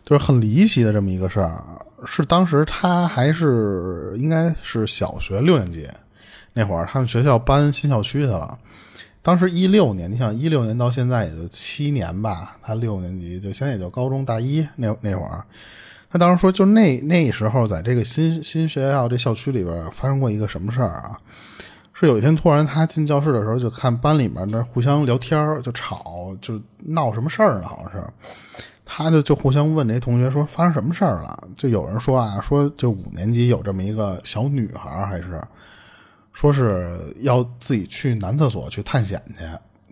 [0.06, 1.64] 就是很离奇的这么一个事儿，
[2.06, 5.88] 是当时他还是应该是小学六年级
[6.54, 8.58] 那会儿，他们学校搬新校区去了。
[9.22, 15.44] 当时一六年，你想一六年到现在也就七年吧，他六年级就现在也就高中大一那那会儿。
[16.18, 21.18] 当时说，就那那时候在这个新新学校这校区里边发生过一个什么事儿啊？
[21.94, 27.68] 是有一天突然他进教室的时候，就看班里面那互相聊天儿就吵，就闹什么事儿呢？
[27.68, 28.08] 好像是，
[28.86, 31.48] 他就就互相问那同学说发生什么事儿了？
[31.58, 35.42] 就有人说啊，说就五年级有这么一个小女孩，还是
[36.34, 39.42] 说是要自己去男厕所去探险去，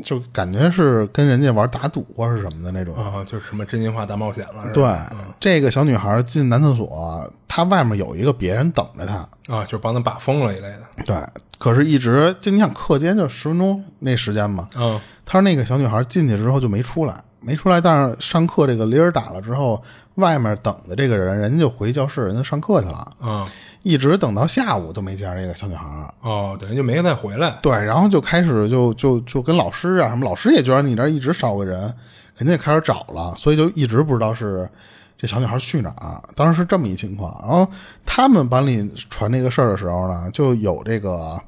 [0.03, 2.95] 就感觉是跟人家玩打赌或者是什么的那种。
[2.95, 9.15] 啊，就是什么真心话大冒险了，对吧？，这个小女孩进男厕所，她外面有一个别人等着她。
[9.53, 10.81] 啊，就是帮她把风了一类的。
[11.05, 11.15] 对，
[11.57, 19.81] 可是一直就你想课间就十分钟那时间嘛，嗯，她说那个小女孩进去之后就没出来，没出来，但是上课这个铃儿打了之后，
[20.15, 23.47] 外面等的这个人，人家就回教室，人家上课去了，嗯，
[23.85, 25.85] 一直等到下午都没见着这个小女孩。
[26.21, 27.59] 哦，等于就没再回来。
[27.61, 31.93] 对，然后就开始就就就跟老师啊什么，老师也觉得你这儿一直少个人，
[32.35, 34.67] 肯定也开始找了，所以就一直不知道是
[35.19, 36.19] 这小女孩去哪儿。
[36.35, 37.71] 当时是这么一情况，然后
[38.07, 41.39] 他们班里传这个事儿的时候呢，就有这个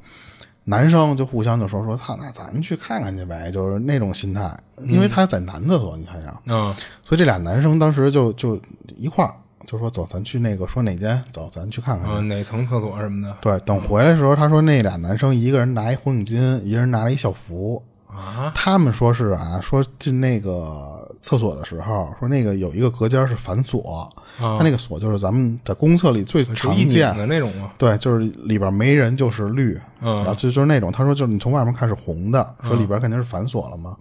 [0.65, 8.61] 男生就互相就说说他那咱们去看看去呗，就是那种心态，因为他在男厕所，你想想，嗯，所以这俩男生当时就就
[8.95, 9.33] 一块儿
[9.67, 12.15] 就说走，咱去那个说哪间，走，咱去看看去。
[12.15, 17.83] 嗯，哪层厕所什么的对，等回来的时候，他说那俩男生一个人拿一红领巾，一个人拿了一校服。
[18.17, 18.51] 啊？
[18.55, 27.71] 他们说是啊，说进那个厕所的时候，说那个有一个隔间是反锁，他那个锁就是咱们在公厕里最就一拧常见的那种吗？
[27.77, 33.95] 对，就是里边没人就是绿，嗯然后就就是那种，他说就是你从外面看是红的，说里边肯定是反锁了嘛，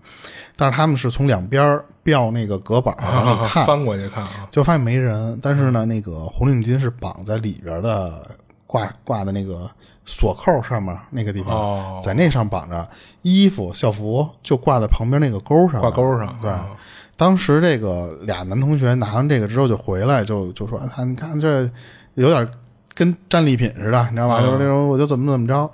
[0.56, 4.48] 但是他们是从两边吊那个隔板儿往里看，翻过去看啊。
[4.50, 8.30] 就发现没人，但是呢，那个红领巾是绑在里边的
[8.66, 9.68] 挂挂的那个
[10.07, 12.88] 锁扣上面那个地方，哦在那上绑着，
[13.22, 16.50] 衣服校服就挂在旁边那个钩上，挂钩上对。
[16.50, 16.70] 哦
[17.18, 21.62] 当时这个俩男同学拿完这个之后就回来，就就说：“啊，你看这
[22.12, 22.46] 有点
[22.92, 24.40] 跟战利品似的，你知道吧？
[24.40, 25.70] 嗯就是那种我就怎么怎么着。”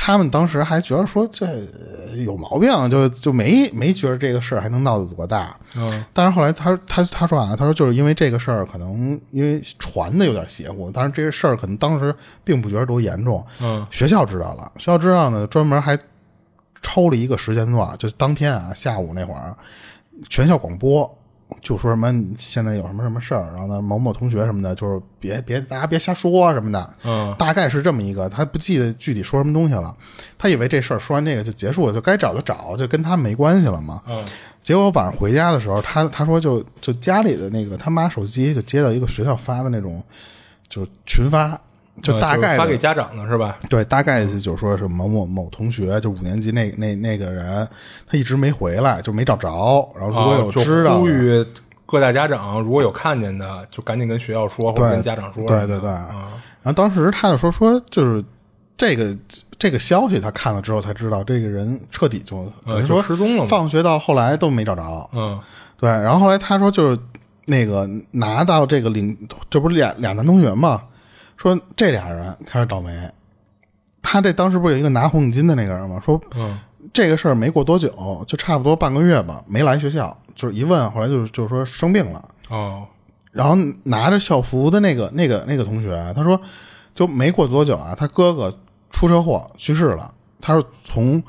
[0.00, 1.46] 他们当时还觉得说这
[2.24, 5.54] 有毛病，就就没没觉得这个事儿还能闹得多大。
[5.74, 13.44] 嗯但是后来他他他说啊，他说就是因为这个事儿，可能因为传的有点邪乎，但是这个事儿可能当时并不觉得多严重。
[13.60, 15.98] 嗯，学校知道了，学校知道呢，专门还
[16.80, 19.54] 抽了一个时间段，就是当天啊下午那会儿，
[20.28, 21.17] 全校广播。
[21.62, 29.94] 就说什么现在有什么什么事儿，然后呢某某同学什么的，就是别别大家别瞎说什么的，嗯，大概是这么一个，他不记得具体说什么东西了，
[30.36, 34.02] 他以为这事儿说完这个就结束了，就该找就找，就跟他没关系了嘛。
[34.06, 34.24] 嗯，
[34.62, 40.02] 结果晚上回家的时候，他他说就就家里的那个他妈手机就接到一个学校发的那种，
[40.68, 41.58] 就是群发，
[42.02, 43.58] 就大概发给家长的是吧？
[43.68, 47.66] 对，大概就是说是某某某同学，就五年级那那那个人，
[48.06, 49.48] 他一直没回来，就没找着。
[49.98, 51.46] 然后如果有知道的，呼吁
[51.86, 55.42] 各大家长如果有看见的，就赶紧跟学校说，或者跟家长说。
[55.44, 55.90] 对对对。
[55.90, 58.22] 啊然后当时他就说说就是
[58.76, 59.16] 这个
[59.58, 65.10] 这个消息，他看了之后才知道这个人彻底就等于就说失踪了放学到后来都没找着。
[65.12, 65.38] 嗯
[65.80, 66.98] 对，然后后来他说就是
[67.46, 69.16] 那个拿到这个领，
[69.48, 70.82] 这不是俩俩男同学嘛，
[71.38, 73.10] 说这俩人开始倒霉。
[74.02, 75.98] 他这当时不是有一个拿红领巾的那个人吗？
[76.04, 76.58] 说嗯
[76.92, 80.16] 这个事儿没过多久，就差不多半个月吧，没来学校。
[80.34, 82.86] 就是一问，后来就是就是说生病了，哦
[83.32, 86.40] 然后拿着校服的那个那个那个同学，他说
[86.94, 88.56] 就没过多久啊，他哥哥
[88.90, 90.14] 出车祸去世了。
[90.40, 91.22] 他说从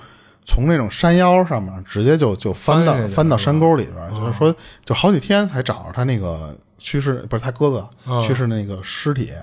[0.45, 4.55] 从那种山腰上面直接就就翻到翻到山沟里边儿，就是说
[4.85, 9.33] 就好几天才找着他那个去世，不是他哥哥嗯去世那个尸体。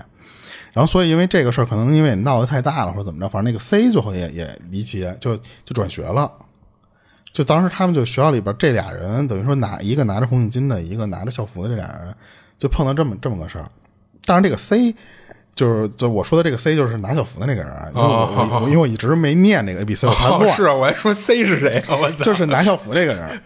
[0.76, 6.30] 然后，所以因为这个事儿，可能因为闹得太大了，或者怎么着，反正那个 C 最后也也离奇，就就转学了。
[7.32, 12.14] 就当时他们就学校里边这俩人，等于说拿一个拿着红领巾的，一个拿着校服的这俩人，
[12.58, 13.64] 就碰到这么这么个事儿。
[14.26, 14.94] 当然，这个 C
[15.54, 20.54] 就是就我说的这个 C 就是拿校服的那个人啊，因为我我我因为我一直没念那个 A B C，我怕哦乱。
[20.54, 21.96] 是啊，我还说 C 是谁啊？
[21.96, 22.10] 我！
[22.22, 23.40] 就是拿校服这个人，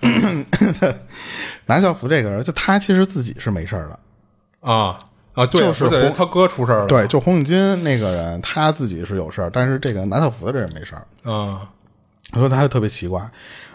[1.67, 4.69] 拿校服这个人，就他其实自己是没事儿的。
[4.69, 4.99] 啊
[5.41, 6.87] 啊，对，就是红他哥出事儿了。
[6.87, 11.07] 对，就红领巾那个人，他自己是有事儿，但是这个拿校服的这人没事儿。
[11.25, 11.59] 嗯
[12.33, 13.21] 他说他特别奇怪，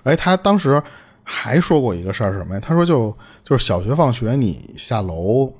[0.03, 0.81] 而且他当时
[1.23, 2.61] 还说过一个事儿是什么呀？
[2.63, 5.51] 他说就就是小学放学你下楼，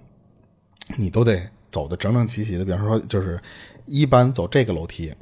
[0.95, 1.41] 你都得
[1.71, 2.63] 走的整整齐齐的。
[2.63, 3.37] 比方说，就是
[3.85, 5.13] 一班走这个楼梯，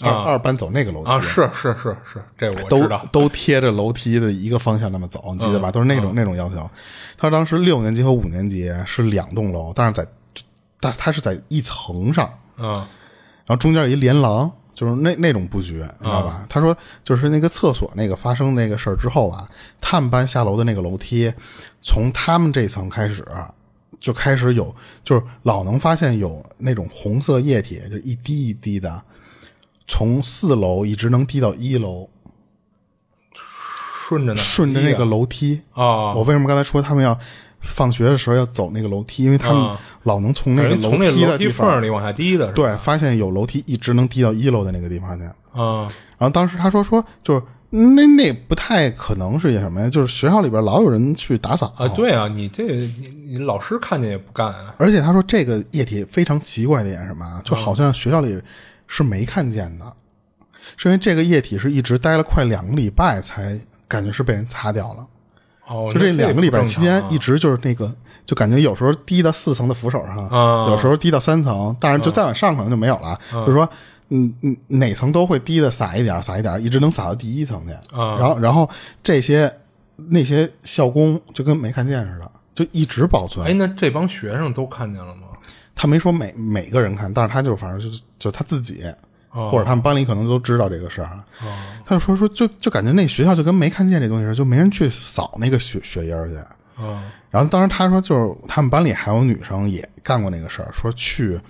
[0.00, 3.06] 二、啊二班走那个楼梯啊，是是是是，这我都知道。
[3.12, 5.70] 都贴着楼梯的一个方向那么走，你记得吧？
[5.70, 6.68] 都是那种、那种要求。
[7.16, 10.06] 他当时六年级和五年级是两栋楼，但是在，
[10.80, 12.72] 但是他是在一层上，嗯
[13.44, 16.46] 然后中间有一连廊，就是那那种布局，你知道吧？
[16.48, 19.48] 他说，就是那个厕所那个发生那个事儿之后啊，
[19.80, 21.32] 他们班下楼的那个楼梯，
[21.82, 23.26] 从他们这层开始
[24.00, 24.74] 就开始有，
[25.04, 29.02] 就是老能发现有那种红色液体，就是一滴一滴的，
[29.92, 32.08] 从四楼一直能滴到一楼，
[34.08, 35.60] 顺着呢，顺着那个楼梯。
[35.74, 37.18] 啊，我为什么刚才说他们要
[37.60, 39.22] 放学的时候要走那个楼梯？
[39.22, 39.78] 因为他们啊。
[40.04, 45.24] 老能从那个人从那梯的缝，里往下滴的，对，发现有楼梯一直能滴到一楼的那个地方去。
[45.52, 45.86] 啊。
[46.16, 49.90] 然后当时他说说就是那那不太可能是什么呀？
[49.90, 51.72] 就是学校里边老有人去打扫。
[51.76, 57.42] 啊，对啊，你这你你老师看见也不干啊，而且他说这个液体非常奇怪的一点什么啊？
[57.44, 58.40] 就好像学校里
[58.92, 59.90] 是没看见的，
[60.76, 65.06] 是因为这个液体是一直待了快两个礼拜才感觉是被人擦掉了。
[65.66, 67.90] 哦，就这两个礼拜期间一直就是那个，
[68.26, 73.18] 就感觉有时候滴到四层的扶手上，啊有时候滴到三层，当然就再往上可能就没有了。
[73.30, 73.66] 就是说，
[74.10, 77.72] 嗯嗯，哪层都会滴的洒一点儿，洒一点儿，一直能洒到第一层去。
[77.96, 78.68] 啊然后然后
[79.02, 79.50] 这些
[79.96, 83.46] 那些校工就跟没看见似的，就一直保存。
[83.46, 85.28] 哎，那这帮学生都看见了吗？
[85.74, 88.84] 他没说每每个人看，但是他就是反正就是就他自己，
[89.30, 91.18] 或者他们班里可能都知道这个事儿。
[91.84, 96.36] 他就说说就就感觉那学校就跟没看见这东西似的，就没人去扫那个血血印儿去。
[96.36, 101.40] 啊然后当时他说就是他们班里还有女生也干过那个事儿，说去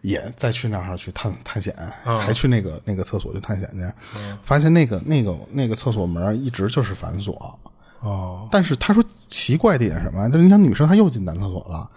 [0.00, 7.58] 也再去那儿去探探险，还去那个那个厕所去探险去，发现那个那个那个厕所门一直就是反锁。
[8.00, 10.26] 哦但是他说奇怪的一点什么？
[10.30, 11.90] 就是你想女生她又进男厕所了，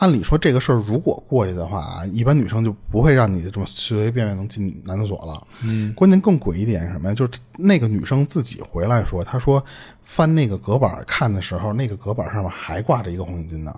[0.00, 5.46] 按理说这个事儿如果过去的话啊，一般女生就不会让你这么随随便便能进男厕所了。
[5.62, 7.14] 嗯，关键更诡异一点是什么呀？
[7.14, 9.62] 就是那个女生自己回来说，她说
[10.02, 13.74] 翻那个隔板看的时候，那个隔板上面还挂着一个红领巾呢。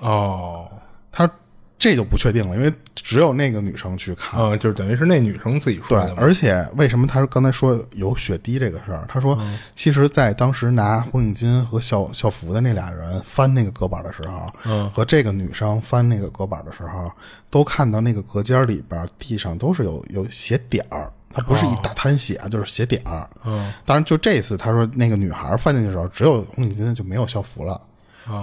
[0.00, 0.66] 哦，
[1.12, 1.34] 她说
[1.78, 4.40] 这就不确定了，因为只有那个女生去看。
[4.40, 9.04] 啊，就是等于是那女生自己说对而且为什么他刚才说有血滴这个事儿？
[9.10, 9.38] 他说，
[9.74, 17.10] 其实，在当时拿红领巾和校校服的那俩人翻那个隔板的时候，嗯和这个女生翻那个隔板的时候，
[17.50, 23.28] 都看到那个隔间里边地上都是有有血点儿，它不是一大滩血，就是血点儿。
[23.44, 27.78] 嗯，当然，就这次他说那个女孩翻进去的时候，只有红领巾就没有校服了，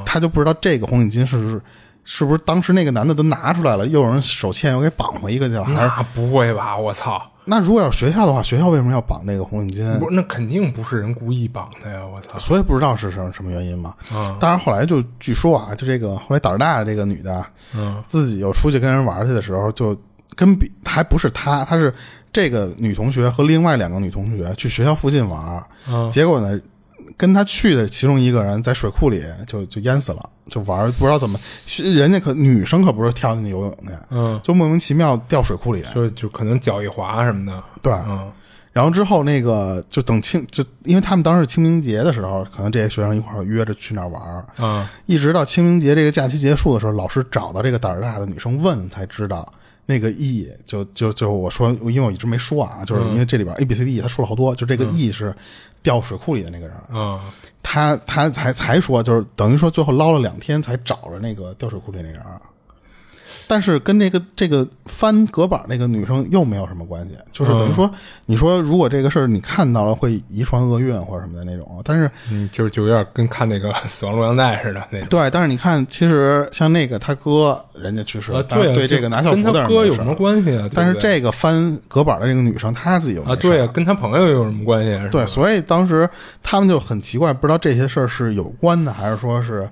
[0.06, 1.60] 他就不知道这个红领巾是。
[2.06, 5.64] 是不是当时那个男的都拿出来了，又有人手欠又给绑回一个去了？
[5.64, 6.78] 还是那不会吧？
[6.78, 7.22] 我操！
[7.46, 10.00] 那如果要是学校的话，学校为什么要绑这个红领巾？
[10.00, 12.00] 不是，那肯定不是人故意绑的呀！
[12.06, 12.40] 我操！
[12.40, 13.94] 所以不知道是什么什么原因嘛。
[14.14, 17.46] 嗯当然后来就据说啊，就这个后来胆儿大的这个女的，
[17.76, 19.94] 嗯，自己又出去跟人玩去的时候，就
[20.36, 21.94] 跟比还不是她，她是
[22.32, 26.58] 这个女同学和另外两个女同学去学校附近玩，嗯结果呢，
[27.18, 31.40] 跟他去的其中一个人在水库里就就淹死了，就玩不知道怎么，
[31.78, 37.64] 人家可女生可不是跳进去游泳去，嗯，就莫名其妙掉水库里，就就可能脚一滑什么的。
[37.82, 38.32] 对，嗯。
[38.72, 44.88] 然后之后那个就等清就因为他们当时清明节的时候，可能这些学生一块儿约着去那儿玩儿，嗯。
[45.06, 49.48] 一直到清明节这个假期结束的时候，老师找到这个胆儿大的女生问，才知道
[49.86, 55.36] 那个 E 就就就我说，因为我一直没说啊，就是因为这里边 A B C D E 他说了好多，就这个 E 是
[55.82, 57.20] 掉水库里的那个人，嗯
[57.62, 62.22] 他他才才说，就是等于说最后捞了两天才找着那个掉水库里那个人。
[63.54, 67.88] 但是跟那个这个翻隔板那个女生又没有什么关系，就是等于说，
[68.26, 75.08] 你说如果这个事儿你看到了会遗传厄运或者什么的那种，但是嗯，就是就有点跟看那个 《死亡录像带》似的那种。
[75.08, 80.68] 对，但是你看，其实像那个他哥人家去世，啊，对这个拿校服的哥有什么关系啊？
[80.74, 85.08] 但是这个翻隔板的这个女生，她自己有啊，对啊，啊，跟他朋友有什么关系啊？
[85.12, 86.10] 对，所以当时
[86.42, 89.70] 他们就很奇怪，不知道这些事儿是有关的，还是说是，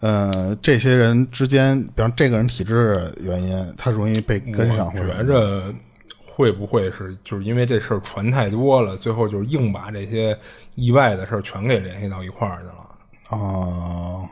[0.00, 5.74] 呃，这些人之间，比方这个人体质原因，他容易被跟上，我或者觉着
[6.24, 10.38] 会不会是就是因为这事儿传太多了，最后就是硬把这些
[10.76, 12.74] 意外的事儿全给联系到一块儿去了。
[13.30, 14.24] 哦，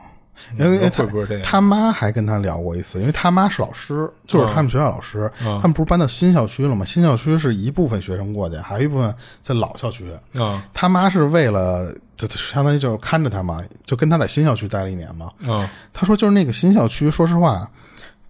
[0.57, 6.85] 因为会他不会这样他妈还跟他聊过一次，因为他妈是老师，就是他们学校老师，嗯他们不是搬到新校区了吗？
[6.85, 10.05] 新校区是一部分学生过去，还有一部分在老校区。
[10.37, 15.31] 啊他妈是为了，就就相当于就是看着他嘛，就跟他在新校区待了一年嘛。
[15.47, 17.69] 啊他说就是那个新校区，说实话，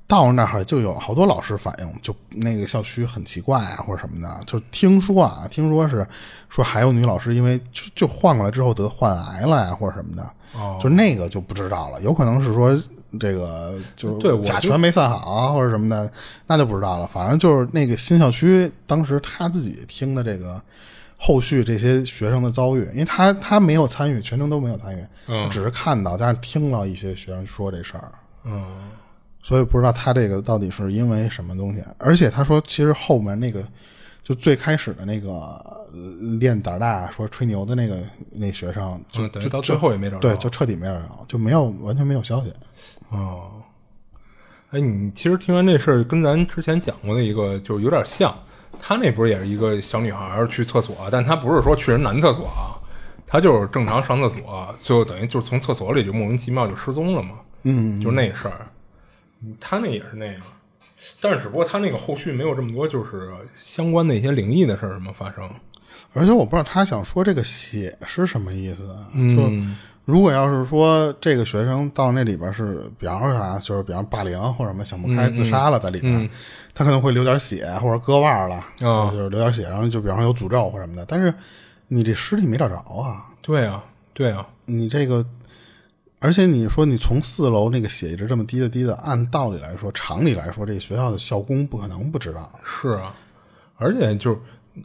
[0.08, 4.44] 到那儿就有好多老师反映，就那个校区很奇怪啊，或者什么的。
[4.46, 6.08] 就听说啊，听说是
[6.50, 10.24] 说还有女老师因为就就换过来之后得患癌了呀，或者什么的。
[10.56, 12.82] 哦就那个就不知道了，有可能是说
[13.20, 16.10] 这个就对甲醛没散好啊或者什么的，
[16.48, 17.06] 那就不知道了。
[17.06, 20.62] 反正就是那个新校区当时他自己听的这个
[21.18, 28.10] 后续这些学生的遭遇，因为他他没有参与，全程都没有参与，嗯只是看到，但是听了一些学生说这事儿。
[28.46, 28.64] 嗯
[29.42, 31.84] 所以不知道他这个到底是因为什么东西。
[31.98, 33.64] 而且他说，其实后面那个
[34.24, 40.22] 就最开始的那个呃练胆儿大说吹牛的那个那学生，就到最后也没找着。
[40.22, 42.54] 对，就彻底没找着，就没有完全没有消息。
[43.10, 43.52] 哦，
[44.72, 48.36] 哎，你其实听完这事儿，跟咱之前讲过的一个就有点像。
[48.80, 52.78] 她那不是也是一个小女孩儿去厕所，但她不是说去人男厕所啊，
[53.26, 57.40] 她就是正常上厕所，最后等于就是从厕所里就莫名其妙就失踪了嘛。
[57.64, 58.68] 嗯，就那事儿，
[59.60, 60.42] 她那也是那样，
[61.22, 63.32] 但是只不过他那个后续没有这么多就是
[63.62, 65.50] 相关的一些灵异的事儿什么发生。
[66.14, 68.96] 而且我不知道他想说这个血是什么意思。
[69.14, 76.30] 嗯就如果要是说这个学生到那里边是，比方说啥，就是比方霸凌或者什么想不开自杀了，在里边，
[76.74, 81.06] 他可能会流点血或者割腕了，哦就是流点血，然后就比方说有诅咒或什么的。
[81.06, 81.34] 但是
[81.90, 83.84] 你这尸体没找着啊，对啊，
[84.14, 85.26] 对啊，你这个，
[86.20, 92.52] 而且你说你从四楼那个血一直这么滴的滴的，按道理来说，常理来说，这个学校的校工不可能不知道。
[92.64, 93.14] 是啊，
[93.78, 94.38] 而且就是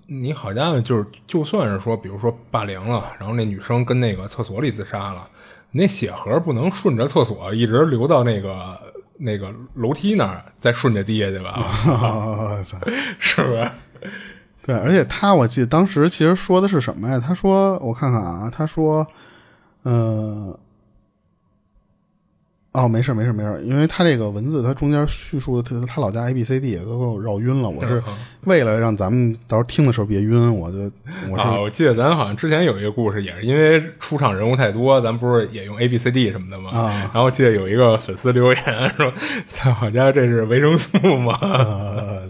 [0.06, 5.26] 你好家伙，就是就算是说，比如说霸凌了，然后那女生跟那个厕所里自杀了，
[5.70, 8.78] 那血盒不能顺着厕所一直流到那个
[9.16, 12.62] 那个楼梯那儿，再顺着滴下去吧？
[13.18, 13.70] 是不是？
[14.66, 17.18] 对，而且他我记得当时其实说的是什么呀？
[17.18, 19.06] 他说我看看啊，他说，
[19.82, 20.56] 呃，
[22.72, 27.68] 哦，没事没事没事，因为他这个文字他中间叙述的他他老家 A B C D 都给我绕晕了。
[27.68, 28.02] 我是
[28.44, 30.78] 为了让咱们到时候听的时候别晕，我就
[31.30, 36.70] 我是、啊，我记得咱好像之前有一个故事，也是因为出场人物太多，咱不是也用 A B C D 什么的吗？
[36.72, 38.64] 啊然后记得有一个粉丝留言
[38.96, 39.12] 说
[39.46, 42.26] ：“在，我家这是维生素吗？”呃，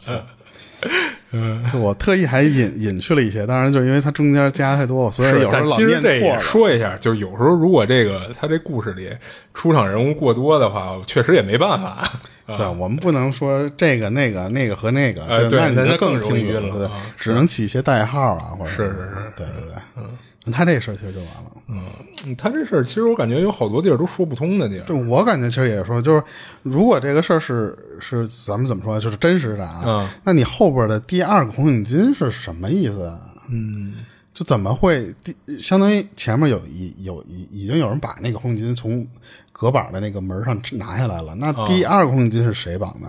[1.33, 6.41] 操就我特意还隐隐去了一些，当然就是因为它中间加太多，所以有时候老念错了。
[6.41, 9.11] 说一下，就是有时候如果这个他这故事里
[9.55, 12.11] 出场人物过多的话，确实也没办法。
[12.57, 20.05] 对，我们不能说这个、那个、那个和那个，呃对那你就那更容易晕了啊，只能起一些代号啊，或者是是是对对对，嗯，
[20.51, 21.53] 他这事儿其实就完了。
[21.69, 24.85] 嗯他这事儿其实我感觉有好多地儿都说不通的地儿。
[24.85, 26.23] 就我感觉其实也说，就是
[26.63, 33.21] 如果这个事儿是是咱们怎么说，就是真实的啊，嗯那你后边的第二个红领巾是什么意思啊？
[33.49, 33.95] 嗯，
[34.33, 39.07] 就怎么会第相当于前面有一有已已经有人把那个红领巾从
[39.53, 43.09] 隔板的那个门上拿下来了，那第二个红领巾是谁绑的？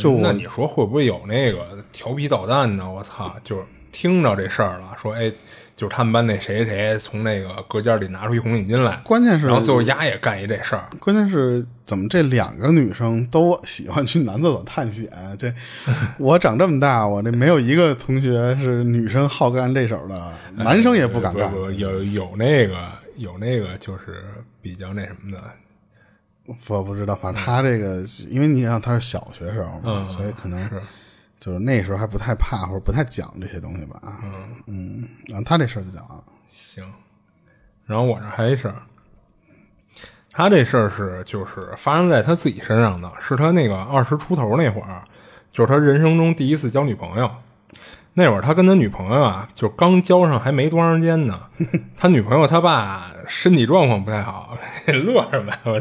[0.00, 2.90] 就那你说会不会有那个调皮捣蛋呢？
[2.90, 5.32] 我操，就是听着这事儿了，说哎，
[5.76, 10.88] 就是他们班那谁谁从那个隔间里拿出一红领巾来，关键是然后最后丫也干一这事儿。
[10.98, 15.06] 关键是怎么这两个女生都喜欢去男厕所探险？
[15.38, 15.52] 这
[16.18, 21.50] 我长这么大，我这没有一个同学是女生好干这手的，男生也不敢干。
[21.52, 24.24] 不不有有那个有那个就是
[24.62, 25.42] 比较那什么的，
[26.68, 30.80] 我不知道，反正他这个，因为你想他是小学生嘛，嗯所以可能是
[31.46, 34.02] 就是那时候还不太怕或者不太讲这些东西吧。
[34.24, 34.32] 嗯
[34.66, 36.84] 嗯然后他这事儿就讲了，行。
[37.86, 38.82] 然后我这还一事儿，
[40.32, 45.04] 他这事儿是就是发生在他自己身上的，是他那个二十出头那会儿，
[45.52, 47.30] 就是他人生中第一次交女朋友。
[48.14, 51.40] 那会儿他跟他女朋友啊，就刚交上还没多长时间呢。
[51.96, 55.60] 他女朋友他爸身体状况不太好，乐什么呀？
[55.66, 55.80] 我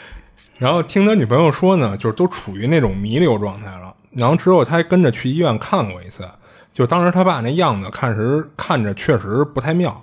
[0.58, 3.87] 然后听他女朋友说呢，就是都处于那种弥留状态了。
[4.10, 6.28] 然后之后他还跟着去医院看过一次，
[6.72, 10.02] 就当时他爸那样子看时看着确实不太妙。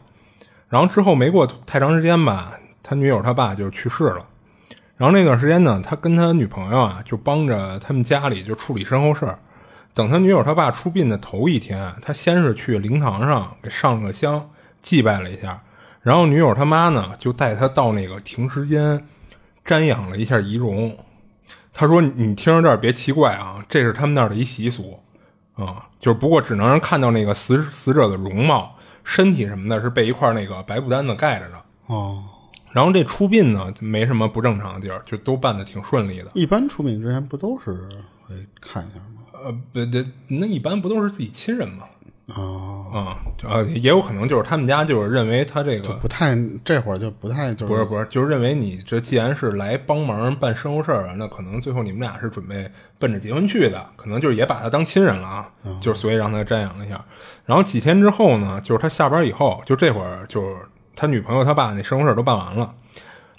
[0.68, 2.54] 然后之后没过太长时间吧，
[2.84, 4.26] 他女友他爸就去世了。
[4.98, 9.40] 然后那段时间呢，他跟他女朋友啊就帮着他们家里就处理身后事儿。
[9.94, 14.50] 等他女友他爸出殡的头一天，他先是去灵堂上给上了个香，
[14.82, 15.62] 祭拜了一下。
[16.02, 19.06] 然后女友他妈呢就带他到那个停尸间
[19.66, 20.96] 瞻仰了一下遗容。
[21.78, 24.98] 他说：“你听着这儿别奇怪啊，这是他们那儿的一习俗
[25.56, 31.62] 啊，就是不过只能让看到那个死死者的容貌，身体什么的是被一块那个白布单子盖着的。
[31.88, 32.24] 哦，
[32.72, 36.32] 然后这出殡呢，没什么不正常的地儿，就都办的挺顺利的。
[36.34, 37.74] 一般出殡之前不都是
[38.26, 39.44] 会看一下吗？
[39.44, 41.84] 呃，不对，那一般不都是自己亲人吗？
[42.28, 57.00] 哦，啊、呃，也有可能就是他们家就是认为他这个不太这会儿就不太就是不是不是，就是认为你这既然是来帮忙办身后事儿啊，那可能最后你们俩是准备奔着结婚去的，可能就是也把他当亲人了啊，就是所以让他瞻仰了一下。
[57.46, 60.56] 然后几天之后呢，就是他下班以后，就这会儿就是
[60.96, 62.74] 他女朋友他爸那身后事儿都办完了，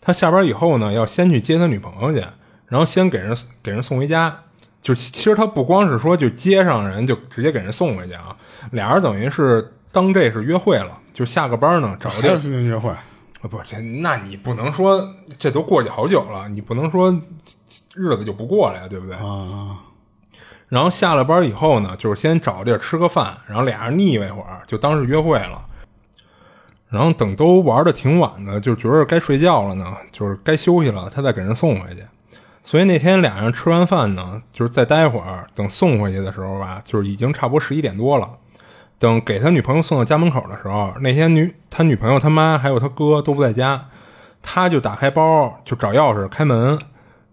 [0.01, 2.25] 他下班以后呢，要先去接他女朋友去，
[2.67, 4.45] 然后先给人给人送回家。
[4.87, 8.37] 就其实他不光是说就接上人就直接给人送回去啊，
[8.71, 13.03] 俩人等于是当这是约会了，就下个班呢找个地儿还有新年约会，啊，
[13.51, 17.11] 不，这那你不能说这都过去好久了，你不能说
[17.95, 19.17] 日子就不过了呀，对不对？
[19.17, 19.77] 啊，
[20.69, 25.67] 然后下了班以后呢，就是先找个地儿吃个饭，然后俩人腻歪会儿，就当是约会了。
[26.89, 32.05] 然后等都玩的挺晚的，就觉得该睡觉了呢，就是该休息了，他再给人送回去。
[32.67, 38.29] 所以那天俩人吃完饭呢，就是再待会儿，等送回去的时候吧，就是已经差不多十一点多了。
[38.99, 43.87] 等给他女朋友送到家门口的时候，那天女他女朋友他妈还有他哥都不在家，
[44.43, 46.77] 他就打开包就找钥匙开门，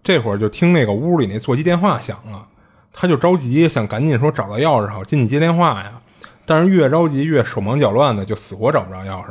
[0.04, 2.46] 这会儿就听那个屋里那座机电话响了，
[2.94, 5.94] 他就着急想赶紧说找到钥匙好进去接电话呀，
[6.46, 9.30] 但是越着急越手忙脚乱的，就死活找不着钥匙，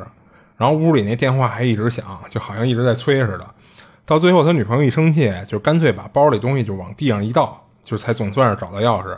[0.56, 3.46] 然后屋里那电话还一直响，就好像一直在催似的。
[4.04, 9.16] 到最后他女朋友一生气，就干脆把包里东西就往地上一倒，就才总算是找到钥匙。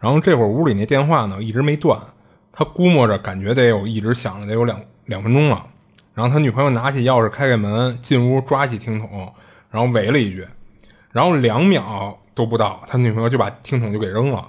[0.00, 1.98] 然后这会儿屋里那电话呢一直没断，
[2.52, 5.66] 他估摸着感觉得有一直响了得有两两分钟了。
[6.14, 9.32] 然后他女朋友拿起钥匙开开门，进屋抓起听筒，
[9.70, 10.46] 然后喂了一句，
[11.10, 14.48] 然后两秒都不到，他女朋友就把听筒就给扔了。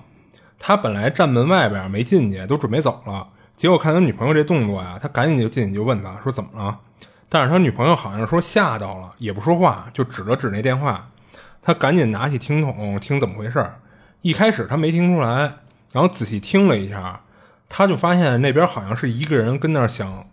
[0.57, 3.27] 他本来站门外边没进去，都准备走了，
[3.57, 6.79] 结果看他女朋友这动作呀，他赶紧就进去就问他说怎么了。
[7.27, 11.09] 但是他女朋友好像说吓到了，也不说话，就指了指那电话。
[11.61, 13.79] 他赶紧拿起听筒听怎么回事儿。
[14.21, 15.57] 一开始他没听出来，
[15.91, 17.21] 然后仔细听了一下，
[17.67, 20.27] 他就发现那边好像是一个人跟那儿想，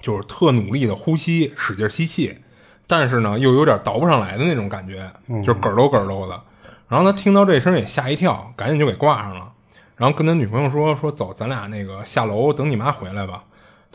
[0.00, 2.38] 就是特努力的呼吸，使劲吸气，
[2.86, 5.10] 但是呢又有点倒不上来的那种感觉，
[5.44, 6.40] 就是咯咯咯喽的。
[6.88, 9.52] 然后他听到这声也吓一跳，赶紧就给挂上了。
[9.96, 13.42] 然后跟他女朋友说说走，咱俩那个下楼等你妈回来吧。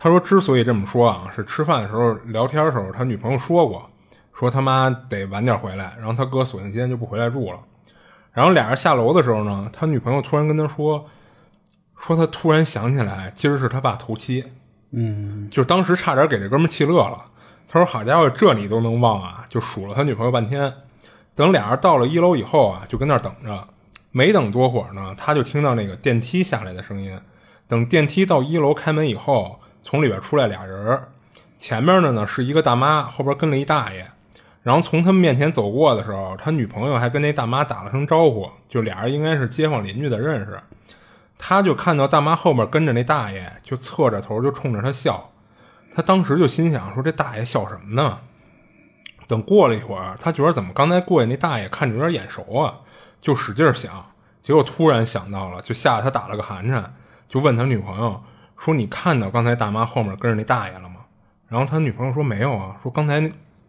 [0.04, 3.88] 他说之所以这么说啊，是吃饭的时候聊天的时候，他女朋友说过，
[4.34, 7.60] 说他妈得晚点回来，然后他哥索性今天就不回来住了。
[8.34, 11.08] 然后俩人下楼的时候呢，他女朋友突然跟他说，
[12.04, 14.44] 说他突然想起来今儿是他爸头七，
[14.90, 17.26] 嗯，就当时差点给这哥们气乐了。
[17.68, 20.74] 他说：“好家伙，这你都能忘啊！”就数了他女朋友半天。
[21.36, 23.66] 等俩人到了一楼以后啊，就跟那儿等着。
[24.12, 27.18] 没等多会儿呢，他就听到那个电梯下来的声音。
[27.70, 31.02] 等电梯到一楼开门以后，从里边出来俩人，
[31.58, 34.10] 前面的呢是一个大妈，后边跟了一大爷。
[34.64, 40.60] 然后从他们面前走过的时候，他女朋友还跟那大妈打了声招呼，就俩人应该是街坊邻居的认识。
[41.38, 45.32] 他就看到大妈后面跟着那大爷，就侧着头就冲着他笑。
[45.96, 48.20] 他当时就心想说：“这大爷笑什么呢？”
[49.28, 52.76] 等过了一会儿，他觉得怎么刚才过去那大爷看着有点眼熟啊，
[53.20, 54.06] 就使劲想，
[54.44, 56.94] 结果突然想到了，就吓得他打了个寒颤，
[57.28, 58.22] 就问他女朋友
[58.64, 60.98] 说：“你看到刚才大妈后面跟着那大爷了吗？”
[61.50, 63.20] 然后他女朋友说：“没有啊。”说刚才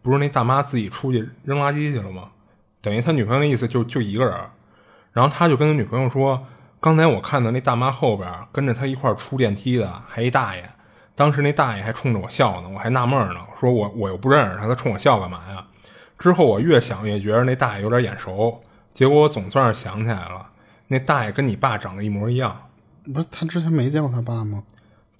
[0.02, 2.28] 不是那大妈自己出去扔垃圾去了吗？
[2.82, 4.34] 等于他女朋友的意思就就一个人。
[5.12, 6.46] 然后他就跟他女朋友说
[6.78, 10.70] ：“刚才我看到那大妈后边跟着他一块出电梯的还一大爷。”
[11.14, 15.64] 当时那大爷还冲着我笑呢，我还纳闷呢，说我我又不认识他，他冲我笑干嘛呀？
[16.18, 18.62] 之后我越想越觉得那大爷有点眼熟，
[18.94, 20.46] 结果我总算是想起来了，
[20.88, 22.56] 那大爷跟你爸长得一模一样。
[23.12, 24.62] 不是他之前没见过他爸吗？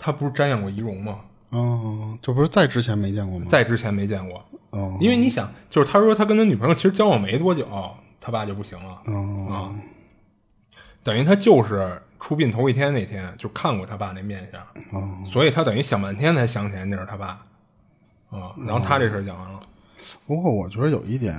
[0.05, 1.21] 他不是瞻仰过仪容吗？
[1.51, 3.47] 哦，这不是在之前没见过吗？
[3.49, 4.99] 在之前没见过，哦。
[5.01, 7.69] 因为你想，就是他说他跟他女朋友其实交往没多久，
[8.21, 9.01] 他爸就不行了。
[9.05, 9.47] 哦。
[9.49, 9.55] 啊，
[11.05, 14.61] 等于他就是出殡头一天那天就看过他爸那面相，
[14.91, 15.25] 哦。
[15.31, 17.27] 所以他等于想半天才想起来那是他爸，
[18.31, 19.61] 啊，然后他这事儿讲完了，
[20.27, 21.37] 不过我觉得有一点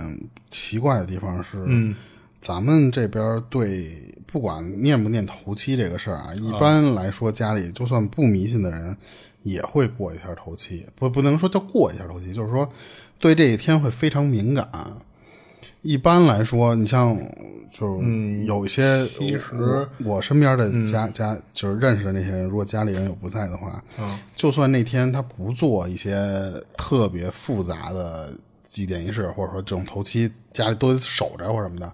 [0.48, 1.94] 奇怪的地方是，嗯，
[2.40, 8.98] 咱们这边对不管念不念头七这个事儿啊，一般来说家里就算不迷信的人
[9.44, 12.68] 也会过一下头七，不不能说叫过一下头七，就是说
[13.20, 14.68] 对这一天会非常敏感。
[15.84, 17.16] 一般来说，你像
[17.72, 23.84] 就是有一些，其实我我身边的家、家就是认识的那些人，如果家里人有不在的话，
[24.36, 28.34] 就算那天他不做一些特别复杂的
[28.74, 31.94] 祭奠仪式，或者说这种头七家里都得守着或什么的，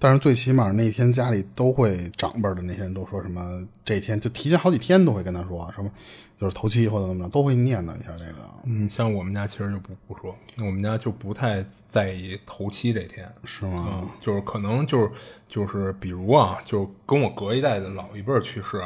[0.00, 5.88] 但是最起码那天家里都会长辈的那些人都说什么，这一天就提前好几天都会跟他说什么，
[6.36, 8.32] 就是头七或者怎么着都会念叨一下这个。
[8.64, 14.00] 嗯，像我们家其实就不不说，我们家就不太在意头七这天，是吗？
[14.02, 15.10] 嗯，就是可能就是
[15.48, 18.82] 就是比如啊，就是跟我隔一代的老一辈去世，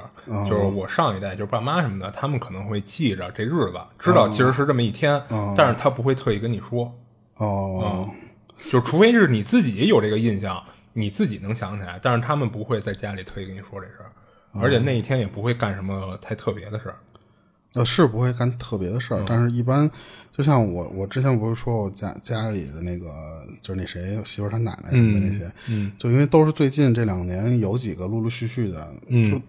[0.48, 5.20] 就是我上一代就是爸妈什么的，他们可能会记着这日子，知道其实是这么一天，
[5.56, 6.94] 但是他不会特意跟你说，
[7.44, 8.08] 哦，
[8.70, 10.62] 就除非是你自己有这个印象，
[10.92, 14.12] 你自己能想起来，但是他们不会在家里特意跟你说这事儿，
[14.60, 16.96] 而且那一天也不会干什么太特别的事儿。
[17.74, 19.88] 呃，是不会干特别的事儿，但是一般
[20.36, 23.06] 就像我，我之前不是说我家家里的那个，
[23.62, 29.40] 就是那谁我媳妇儿她奶奶什么的那些，嗯，就因为都是最近这两年有几个陆陆续续的，嗯，就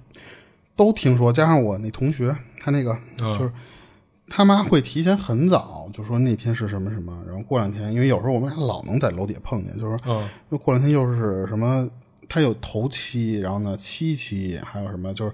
[0.76, 3.52] 都听说，加上我那同学，他那个就是
[4.34, 11.90] 他妈会提前很早就说那天是什么什么，然后过两天，因为有时候我们俩老能在楼底下碰见，就是说，又过两天又是什么，
[12.30, 15.34] 他有头七，然后呢七七，还有什么就是。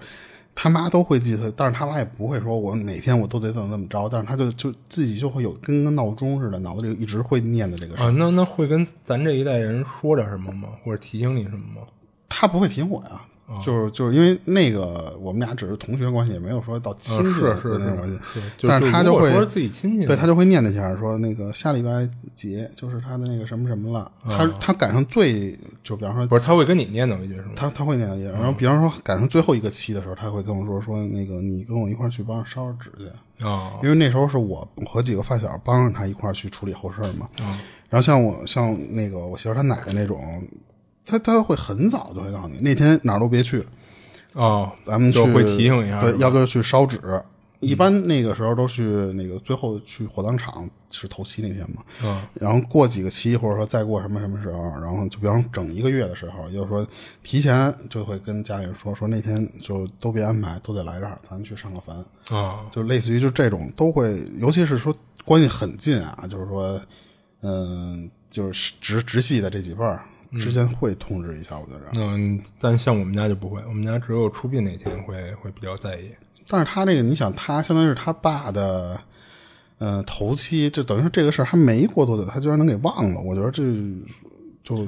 [0.59, 8.09] 他妈都会记得，但是他妈也不会说我每天我都得怎么怎么着，但是他就就自己就会有跟个闹钟似的，脑子里一直会念的这个事啊。
[8.09, 10.69] 那那会跟咱这一代人说点什么吗？
[10.83, 11.87] 或者提醒你什么吗？
[12.27, 13.21] 他不会提醒我呀。
[13.65, 18.19] 就是就是因为那个我们俩只是同学关系，也没有说到亲戚的那种关系。
[18.67, 24.11] 但是他就会自己亲戚，对他就会念那下说那个下礼拜几就是他的那个什么什么了。
[24.25, 27.51] 他他赶上最就比方说不是他会跟你念叨一句是吗？
[27.55, 37.29] 他他会念叨一句，然后比方说赶上最后一个期的时候，他会跟我说说那个你跟我一块去帮着烧纸去啊，因为那时候是我和几个发小帮着他一块去处理后事嘛。
[37.89, 40.45] 然后像我像那个我媳妇她奶奶那种。
[41.07, 43.65] 他他会很早就会告诉你，那天哪儿都别去，
[44.34, 46.99] 哦，咱们就会提醒一下，对，要不就去烧纸？
[47.59, 56.88] 一般那个时候都去那个最后去火葬场是头七那天嘛，嗯，然后过几个期或者说再过什么什么时候，然后就比方整一个月的时候，就是说
[57.23, 61.95] 提前就会跟家里人说，说那天就都别安排，都得来这儿，咱去上个坟
[62.38, 66.79] 啊，就类似于就这种都会，尤其是说关系很近啊，就是说，
[67.41, 70.05] 嗯，就是直直系的这几辈儿。
[70.39, 72.01] 之前会通知一下，我觉着。
[72.01, 76.11] 嗯，但像我们家就不会，我们家只有出殡那天会会比较在意。
[76.47, 78.99] 但是他这个，你想，他相当于是他爸的，
[79.79, 83.21] 呃，头七，就等于说这个事儿还没过多久，他居然能给忘了。
[83.21, 83.63] 我觉得这
[84.63, 84.87] 就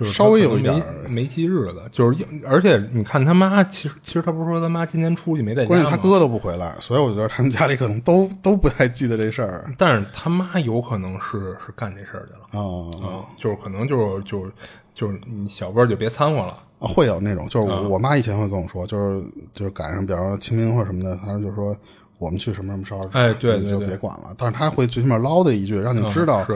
[0.00, 9.70] 就是稍微有一点没记日子，就是而且你看他妈，其实其实他不是说他妈今天出去没在家关键他哥都不回来，所以我觉得他们家里可能都都不太记得这事儿。
[9.76, 14.50] 但是他妈有可能是是干这事儿去了啊，就是可能就是就是
[14.94, 19.22] 就是你小辈儿就别掺和了啊，会有那种就是我妈以前会跟我说，就是
[19.52, 21.76] 就是赶上比方说清明或者什么的，她就说
[22.16, 24.34] 我们去什么什么烧纸，哎，对，就别管了。
[24.38, 26.46] 但是他会最起码唠的一句，让你知道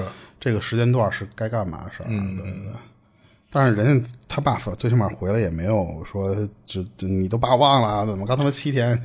[0.41, 2.73] 这个时间段是该干嘛的事儿，对对对。
[3.55, 9.01] 但是人家他爸最起码回来也没有说就就你都把我忘了怎么刚他妈七天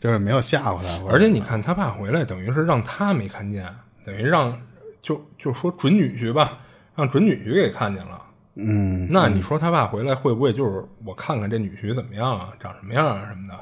[0.00, 1.08] 就是没有吓唬他。
[1.08, 3.64] 而且你看他爸回来，等于是让他没看见，
[4.04, 4.60] 等于让
[5.00, 6.58] 就就说准女婿吧，
[6.96, 8.20] 让准女婿给看见了。
[8.56, 13.54] 嗯，那你说他爸回来会不会就是我看看这女婿怎么样啊，长什么样啊什么的？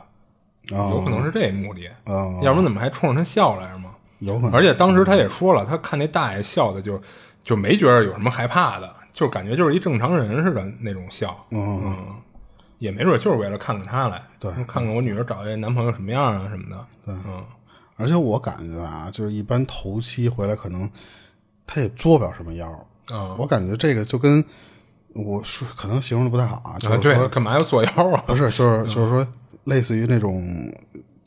[0.70, 1.86] 有可能是这目的。
[2.04, 3.90] 啊，要不然怎么还冲着他笑来着吗？
[4.20, 4.54] 有可能。
[4.54, 6.98] 而且当时他也说了，他看那大爷笑的就
[7.44, 8.90] 就没觉得有什么害怕的。
[9.12, 11.96] 就是感觉就是一正常人似的那种笑，嗯，
[12.78, 17.44] 也没准就是为了看看他来，对，看看我女儿找一男朋友什么样啊什么的，对，嗯，
[17.96, 20.90] 而且我感觉啊，就是一般头七回来可能
[21.66, 22.68] 他也做不了什么妖，
[23.10, 24.44] 啊，我感觉这个就跟
[25.14, 28.24] 我说可能形容的不太好啊，就是说干嘛要做妖啊？
[28.26, 29.26] 不是，就是就是说
[29.64, 30.42] 类似于那种。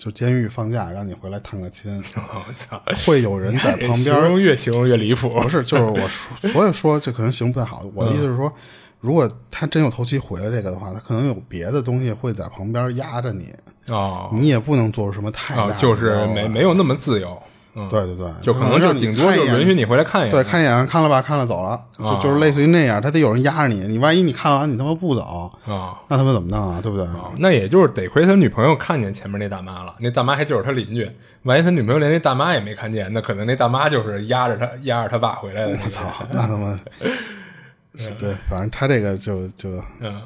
[0.05, 2.79] 就监狱放假，让你回来探个亲， 我操！
[3.07, 5.29] 会有人在旁边， 形容越形容越离谱。
[5.29, 7.83] 不是，就是我说， 所以说这可能形容不太好。
[7.95, 8.53] 我的意思是说，
[8.99, 13.51] 如果他真有头七回来这个的话，他可能有别的东西会在旁边压着你
[13.91, 17.41] 啊，你也不能做出什么太大，就是没没有那么自由。
[17.89, 26.79] 对对对，就可能就顶多就允许你回来看一眼，对，看一眼，看了吧，看了走了，就就是类似于那样，他得有人压着你，你万一你看完你他妈不走啊，那他妈怎么弄啊？
[26.81, 27.05] 对不对？
[27.37, 31.11] 那也就是得亏他女朋友看见前面那大妈了，那大妈还就是他邻居，
[31.43, 35.77] 万一他女朋友连那大妈也没看见，那可能那大妈就是压着他压着他爸回来的。
[35.83, 36.79] 我操，那他妈，
[38.17, 39.69] 对，反正他这个就就
[39.99, 40.21] 嗯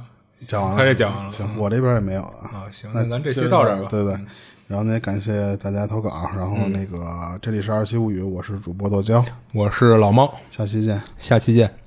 [0.48, 2.70] 讲完了，他也讲完了，行，我这边也没有啊。
[2.72, 4.16] 行，那咱这期到这儿吧，对对。
[4.70, 6.30] 然后呢，也感谢大家投稿。
[6.38, 11.79] 然后那个，这里是二七物语，我是主播豆椒，我是老猫，下期见，下期见。